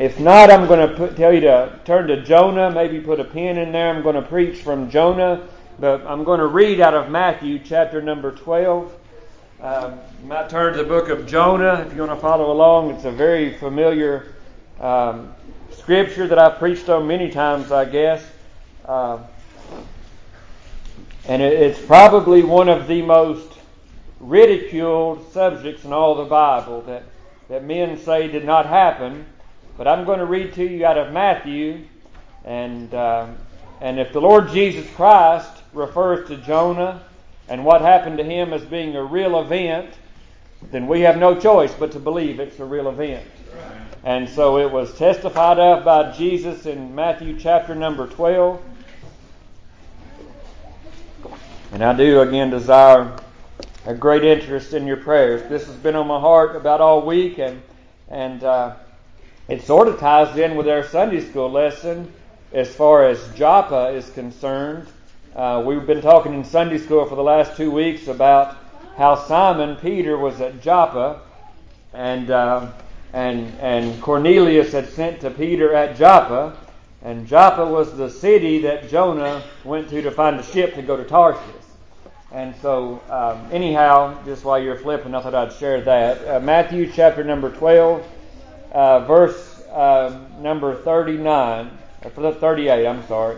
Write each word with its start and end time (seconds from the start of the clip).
if 0.00 0.18
not, 0.18 0.50
I'm 0.50 0.66
going 0.66 0.88
to 0.88 0.96
put, 0.96 1.16
tell 1.16 1.32
you 1.32 1.40
to 1.40 1.78
turn 1.84 2.06
to 2.08 2.22
Jonah. 2.22 2.70
Maybe 2.70 3.00
put 3.00 3.20
a 3.20 3.24
pen 3.24 3.58
in 3.58 3.70
there. 3.72 3.94
I'm 3.94 4.02
going 4.02 4.14
to 4.14 4.22
preach 4.22 4.62
from 4.62 4.88
Jonah, 4.88 5.46
but 5.78 6.06
I'm 6.06 6.24
going 6.24 6.40
to 6.40 6.46
read 6.46 6.80
out 6.80 6.94
of 6.94 7.10
Matthew 7.10 7.58
chapter 7.58 8.00
number 8.00 8.32
12. 8.32 8.94
Um, 9.60 10.00
you 10.22 10.28
might 10.28 10.48
turn 10.48 10.72
to 10.72 10.78
the 10.78 10.88
book 10.88 11.10
of 11.10 11.26
Jonah 11.26 11.84
if 11.86 11.94
you 11.94 12.00
want 12.00 12.18
to 12.18 12.20
follow 12.22 12.50
along. 12.50 12.92
It's 12.92 13.04
a 13.04 13.10
very 13.10 13.58
familiar 13.58 14.34
um, 14.80 15.34
scripture 15.70 16.26
that 16.26 16.38
I've 16.38 16.58
preached 16.58 16.88
on 16.88 17.06
many 17.06 17.30
times, 17.30 17.70
I 17.70 17.84
guess. 17.84 18.24
Uh, 18.86 19.18
and 21.26 21.42
it, 21.42 21.52
it's 21.52 21.78
probably 21.78 22.42
one 22.42 22.70
of 22.70 22.86
the 22.86 23.02
most 23.02 23.52
ridiculed 24.18 25.30
subjects 25.32 25.84
in 25.84 25.92
all 25.92 26.14
the 26.14 26.24
Bible 26.24 26.80
that, 26.82 27.02
that 27.50 27.64
men 27.64 27.98
say 27.98 28.28
did 28.28 28.46
not 28.46 28.64
happen. 28.64 29.26
But 29.80 29.88
I'm 29.88 30.04
going 30.04 30.18
to 30.18 30.26
read 30.26 30.52
to 30.56 30.62
you 30.62 30.84
out 30.84 30.98
of 30.98 31.10
Matthew, 31.10 31.86
and 32.44 32.92
uh, 32.92 33.28
and 33.80 33.98
if 33.98 34.12
the 34.12 34.20
Lord 34.20 34.50
Jesus 34.50 34.86
Christ 34.94 35.50
refers 35.72 36.28
to 36.28 36.36
Jonah 36.36 37.02
and 37.48 37.64
what 37.64 37.80
happened 37.80 38.18
to 38.18 38.22
him 38.22 38.52
as 38.52 38.62
being 38.62 38.94
a 38.94 39.02
real 39.02 39.40
event, 39.40 39.88
then 40.70 40.86
we 40.86 41.00
have 41.00 41.16
no 41.16 41.34
choice 41.40 41.72
but 41.72 41.92
to 41.92 41.98
believe 41.98 42.40
it's 42.40 42.60
a 42.60 42.64
real 42.66 42.90
event. 42.90 43.26
And 44.04 44.28
so 44.28 44.58
it 44.58 44.70
was 44.70 44.94
testified 44.98 45.58
of 45.58 45.82
by 45.82 46.12
Jesus 46.12 46.66
in 46.66 46.94
Matthew 46.94 47.40
chapter 47.40 47.74
number 47.74 48.06
12. 48.06 48.60
And 51.72 51.82
I 51.82 51.94
do 51.94 52.20
again 52.20 52.50
desire 52.50 53.16
a 53.86 53.94
great 53.94 54.24
interest 54.24 54.74
in 54.74 54.86
your 54.86 54.98
prayers. 54.98 55.48
This 55.48 55.64
has 55.64 55.76
been 55.76 55.96
on 55.96 56.06
my 56.06 56.20
heart 56.20 56.54
about 56.54 56.82
all 56.82 57.00
week, 57.06 57.38
and 57.38 57.62
and 58.10 58.44
uh, 58.44 58.74
it 59.50 59.64
sort 59.64 59.88
of 59.88 59.98
ties 59.98 60.38
in 60.38 60.54
with 60.54 60.68
our 60.68 60.84
Sunday 60.84 61.20
school 61.20 61.50
lesson 61.50 62.12
as 62.52 62.72
far 62.72 63.04
as 63.04 63.34
Joppa 63.34 63.88
is 63.88 64.08
concerned. 64.10 64.86
Uh, 65.34 65.60
we've 65.66 65.88
been 65.88 66.00
talking 66.00 66.32
in 66.34 66.44
Sunday 66.44 66.78
school 66.78 67.04
for 67.04 67.16
the 67.16 67.22
last 67.22 67.56
two 67.56 67.68
weeks 67.68 68.06
about 68.06 68.56
how 68.96 69.16
Simon 69.16 69.74
Peter 69.74 70.16
was 70.16 70.40
at 70.40 70.62
Joppa, 70.62 71.22
and 71.92 72.30
uh, 72.30 72.70
and 73.12 73.52
and 73.58 74.00
Cornelius 74.00 74.70
had 74.70 74.88
sent 74.88 75.20
to 75.22 75.30
Peter 75.30 75.74
at 75.74 75.96
Joppa, 75.96 76.56
and 77.02 77.26
Joppa 77.26 77.66
was 77.66 77.96
the 77.96 78.08
city 78.08 78.60
that 78.60 78.88
Jonah 78.88 79.42
went 79.64 79.90
to 79.90 80.00
to 80.00 80.12
find 80.12 80.38
a 80.38 80.44
ship 80.44 80.76
to 80.76 80.82
go 80.82 80.96
to 80.96 81.02
Tarshish. 81.02 81.42
And 82.30 82.54
so, 82.62 83.02
um, 83.10 83.52
anyhow, 83.52 84.22
just 84.24 84.44
while 84.44 84.62
you're 84.62 84.78
flipping, 84.78 85.12
I 85.12 85.20
thought 85.20 85.34
I'd 85.34 85.52
share 85.54 85.80
that. 85.80 86.28
Uh, 86.28 86.38
Matthew 86.38 86.88
chapter 86.92 87.24
number 87.24 87.50
12, 87.50 88.06
uh, 88.72 89.00
verse 89.00 89.62
uh, 89.70 90.18
number 90.40 90.74
39, 90.74 91.70
or 92.04 92.32
38, 92.32 92.86
I'm 92.86 93.06
sorry. 93.06 93.36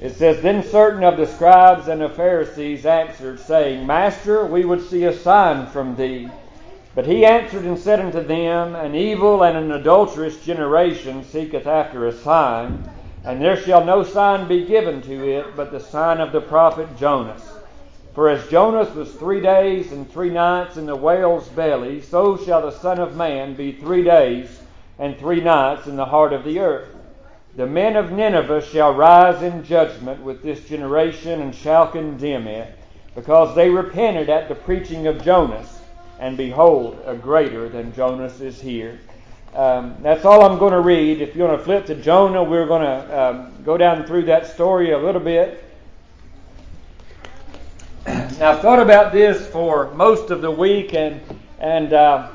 It 0.00 0.14
says, 0.14 0.42
Then 0.42 0.62
certain 0.62 1.04
of 1.04 1.16
the 1.16 1.26
scribes 1.26 1.88
and 1.88 2.00
the 2.00 2.08
Pharisees 2.08 2.84
answered, 2.84 3.40
saying, 3.40 3.86
Master, 3.86 4.44
we 4.44 4.64
would 4.64 4.86
see 4.86 5.04
a 5.04 5.12
sign 5.12 5.66
from 5.66 5.96
thee. 5.96 6.28
But 6.94 7.06
he 7.06 7.24
answered 7.24 7.64
and 7.64 7.78
said 7.78 8.00
unto 8.00 8.22
them, 8.22 8.74
An 8.74 8.94
evil 8.94 9.42
and 9.42 9.56
an 9.56 9.72
adulterous 9.72 10.42
generation 10.44 11.24
seeketh 11.24 11.66
after 11.66 12.06
a 12.06 12.12
sign, 12.12 12.90
and 13.24 13.40
there 13.40 13.56
shall 13.56 13.84
no 13.84 14.02
sign 14.02 14.48
be 14.48 14.66
given 14.66 15.02
to 15.02 15.28
it 15.28 15.56
but 15.56 15.70
the 15.72 15.80
sign 15.80 16.20
of 16.20 16.32
the 16.32 16.40
prophet 16.40 16.88
Jonas. 16.98 17.55
For 18.16 18.30
as 18.30 18.48
Jonas 18.48 18.94
was 18.94 19.12
three 19.12 19.42
days 19.42 19.92
and 19.92 20.10
three 20.10 20.30
nights 20.30 20.78
in 20.78 20.86
the 20.86 20.96
whale's 20.96 21.50
belly, 21.50 22.00
so 22.00 22.38
shall 22.38 22.62
the 22.62 22.70
Son 22.70 22.98
of 22.98 23.14
Man 23.14 23.52
be 23.52 23.72
three 23.72 24.02
days 24.02 24.62
and 24.98 25.18
three 25.18 25.42
nights 25.42 25.86
in 25.86 25.96
the 25.96 26.06
heart 26.06 26.32
of 26.32 26.42
the 26.42 26.58
earth. 26.58 26.88
The 27.56 27.66
men 27.66 27.94
of 27.94 28.12
Nineveh 28.12 28.62
shall 28.62 28.94
rise 28.94 29.42
in 29.42 29.62
judgment 29.62 30.22
with 30.22 30.42
this 30.42 30.66
generation 30.66 31.42
and 31.42 31.54
shall 31.54 31.88
condemn 31.88 32.46
it, 32.46 32.78
because 33.14 33.54
they 33.54 33.68
repented 33.68 34.30
at 34.30 34.48
the 34.48 34.54
preaching 34.54 35.06
of 35.06 35.22
Jonas, 35.22 35.80
and 36.18 36.38
behold, 36.38 36.98
a 37.04 37.14
greater 37.14 37.68
than 37.68 37.92
Jonas 37.92 38.40
is 38.40 38.58
here. 38.58 38.98
Um, 39.54 39.94
that's 40.00 40.24
all 40.24 40.42
I'm 40.42 40.58
going 40.58 40.72
to 40.72 40.80
read. 40.80 41.20
If 41.20 41.36
you 41.36 41.42
want 41.42 41.58
to 41.58 41.64
flip 41.66 41.84
to 41.84 41.94
Jonah, 41.94 42.42
we're 42.42 42.66
going 42.66 42.80
to 42.80 43.20
um, 43.20 43.52
go 43.62 43.76
down 43.76 44.06
through 44.06 44.24
that 44.24 44.46
story 44.46 44.92
a 44.92 44.98
little 44.98 45.20
bit. 45.20 45.64
Now, 48.38 48.52
I've 48.52 48.60
thought 48.60 48.80
about 48.80 49.14
this 49.14 49.46
for 49.46 49.94
most 49.94 50.30
of 50.30 50.42
the 50.42 50.50
week, 50.50 50.92
and 50.92 51.22
and 51.58 51.94
uh, 51.94 52.28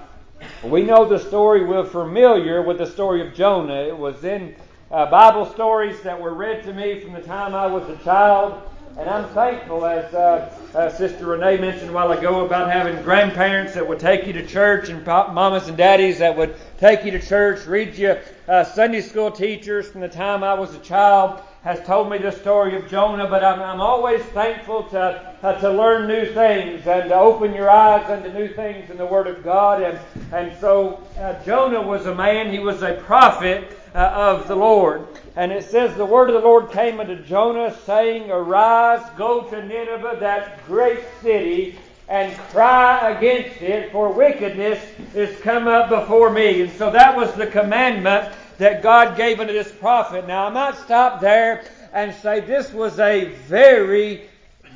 we 0.64 0.82
know 0.82 1.06
the 1.06 1.20
story. 1.20 1.64
We're 1.64 1.86
familiar 1.86 2.64
with 2.64 2.80
the 2.80 2.88
story 2.88 3.26
of 3.28 3.36
Jonah. 3.36 3.84
It 3.84 3.96
was 3.96 4.24
in 4.24 4.56
uh, 4.90 5.12
Bible 5.12 5.46
stories 5.46 6.02
that 6.02 6.20
were 6.20 6.34
read 6.34 6.64
to 6.64 6.74
me 6.74 7.00
from 7.02 7.14
the 7.14 7.22
time 7.22 7.54
I 7.54 7.68
was 7.68 7.88
a 7.88 8.04
child. 8.04 8.64
And 8.98 9.08
I'm 9.08 9.30
thankful, 9.30 9.86
as 9.86 10.12
uh, 10.16 10.52
uh, 10.74 10.90
Sister 10.90 11.28
Renee 11.28 11.58
mentioned 11.58 11.92
a 11.92 11.94
while 11.94 12.12
ago, 12.12 12.46
about 12.48 12.72
having 12.72 13.00
grandparents 13.04 13.76
that 13.76 13.88
would 13.88 14.00
take 14.00 14.26
you 14.26 14.34
to 14.34 14.46
church 14.46 14.90
and 14.90 15.06
pop, 15.06 15.34
mamas 15.34 15.68
and 15.68 15.78
daddies 15.78 16.18
that 16.18 16.36
would 16.36 16.56
take 16.80 17.06
you 17.06 17.12
to 17.12 17.22
church, 17.22 17.68
read 17.68 17.96
you 17.96 18.18
uh, 18.48 18.64
Sunday 18.64 19.02
school 19.02 19.30
teachers 19.30 19.88
from 19.88 20.02
the 20.02 20.10
time 20.10 20.44
I 20.44 20.56
was 20.56 20.74
a 20.74 20.80
child 20.80 21.44
has 21.64 21.80
told 21.86 22.10
me 22.10 22.18
the 22.18 22.32
story 22.32 22.76
of 22.76 22.90
Jonah, 22.90 23.28
but 23.28 23.44
I'm, 23.44 23.62
I'm 23.62 23.82
always 23.82 24.22
thankful 24.24 24.84
to, 24.86 25.36
uh, 25.44 25.60
to 25.62 25.72
learn 25.72 26.08
new 26.08 26.26
things 26.34 26.88
and 26.88 27.10
to 27.10 27.16
open 27.16 27.54
your 27.54 27.70
eyes 27.70 28.10
unto 28.10 28.34
new 28.34 28.48
things 28.48 28.90
in 28.90 28.98
the 28.98 29.06
Word 29.06 29.28
of 29.28 29.44
God. 29.44 29.84
And, 29.84 30.00
and 30.34 30.60
so 30.60 31.08
uh, 31.20 31.42
Jonah 31.44 31.82
was 31.82 32.08
a 32.08 32.16
man, 32.16 32.52
he 32.52 32.60
was 32.60 32.82
a 32.82 32.96
prophet 32.96 33.78
uh, 33.94 33.98
of 33.98 34.48
the 34.48 34.56
Lord. 34.56 35.08
And 35.36 35.52
it 35.52 35.64
says, 35.64 35.96
The 35.96 36.06
word 36.06 36.30
of 36.30 36.42
the 36.42 36.48
Lord 36.48 36.72
came 36.72 37.00
unto 37.00 37.22
Jonah, 37.24 37.76
saying, 37.86 38.32
Arise, 38.32 39.06
go 39.18 39.44
to 39.50 39.66
Nineveh, 39.66 40.18
that 40.20 40.66
great 40.66 41.00
city, 41.22 41.78
and 42.12 42.38
cry 42.50 43.12
against 43.12 43.62
it, 43.62 43.92
for 43.94 44.12
wickedness 44.12 44.84
is 45.16 45.40
come 45.40 45.68
up 45.68 45.90
before 45.90 46.30
me. 46.30 46.62
And 46.62 46.72
so 46.74 46.92
that 46.92 47.16
was 47.16 47.34
the 47.34 47.48
commandment 47.48 48.36
that 48.58 48.84
God 48.84 49.16
gave 49.16 49.40
unto 49.40 49.54
this 49.54 49.72
prophet. 49.72 50.28
Now, 50.28 50.48
I 50.48 50.50
might 50.50 50.76
stop 50.76 51.22
there 51.22 51.64
and 51.94 52.14
say 52.14 52.42
this 52.42 52.74
was 52.74 53.00
a 53.00 53.26
very, 53.48 54.30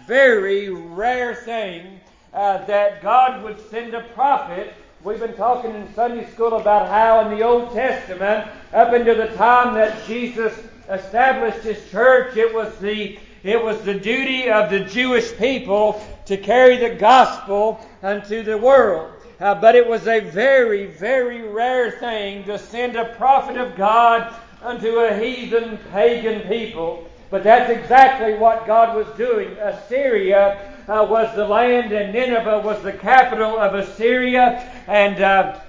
very 0.08 0.70
rare 0.70 1.36
thing 1.36 2.00
uh, 2.34 2.66
that 2.66 3.02
God 3.02 3.44
would 3.44 3.60
send 3.70 3.94
a 3.94 4.02
prophet 4.14 4.74
We've 5.06 5.20
been 5.20 5.36
talking 5.36 5.76
in 5.76 5.94
Sunday 5.94 6.28
school 6.32 6.56
about 6.56 6.88
how 6.88 7.20
in 7.20 7.38
the 7.38 7.46
Old 7.46 7.72
Testament, 7.74 8.50
up 8.74 8.92
until 8.92 9.16
the 9.16 9.28
time 9.36 9.76
that 9.76 10.04
Jesus 10.08 10.52
established 10.90 11.60
his 11.60 11.92
church, 11.92 12.36
it 12.38 12.52
was 12.52 12.76
the 12.80 13.20
it 13.44 13.64
was 13.64 13.80
the 13.84 13.94
duty 13.94 14.50
of 14.50 14.72
the 14.72 14.80
Jewish 14.80 15.32
people 15.38 16.04
to 16.26 16.38
carry 16.38 16.78
the 16.78 16.96
gospel 16.96 17.80
unto 18.02 18.44
the 18.44 18.58
world. 18.58 19.12
Uh, 19.40 19.54
but 19.54 19.76
it 19.76 19.86
was 19.86 20.08
a 20.08 20.22
very, 20.22 20.86
very 20.86 21.42
rare 21.42 21.92
thing 21.92 22.44
to 22.46 22.58
send 22.58 22.96
a 22.96 23.14
prophet 23.16 23.58
of 23.58 23.76
God 23.76 24.34
unto 24.64 25.00
a 25.00 25.18
heathen 25.18 25.78
pagan 25.92 26.48
people. 26.48 27.10
But 27.30 27.44
that's 27.44 27.70
exactly 27.70 28.36
what 28.36 28.66
God 28.66 28.96
was 28.96 29.08
doing. 29.18 29.50
Assyria 29.58 30.74
uh, 30.88 31.06
was 31.10 31.36
the 31.36 31.46
land, 31.46 31.92
and 31.92 32.14
Nineveh 32.14 32.62
was 32.64 32.82
the 32.82 32.94
capital 32.94 33.58
of 33.60 33.76
Assyria. 33.76 34.72
And 34.88 35.22
uh, 35.22 35.60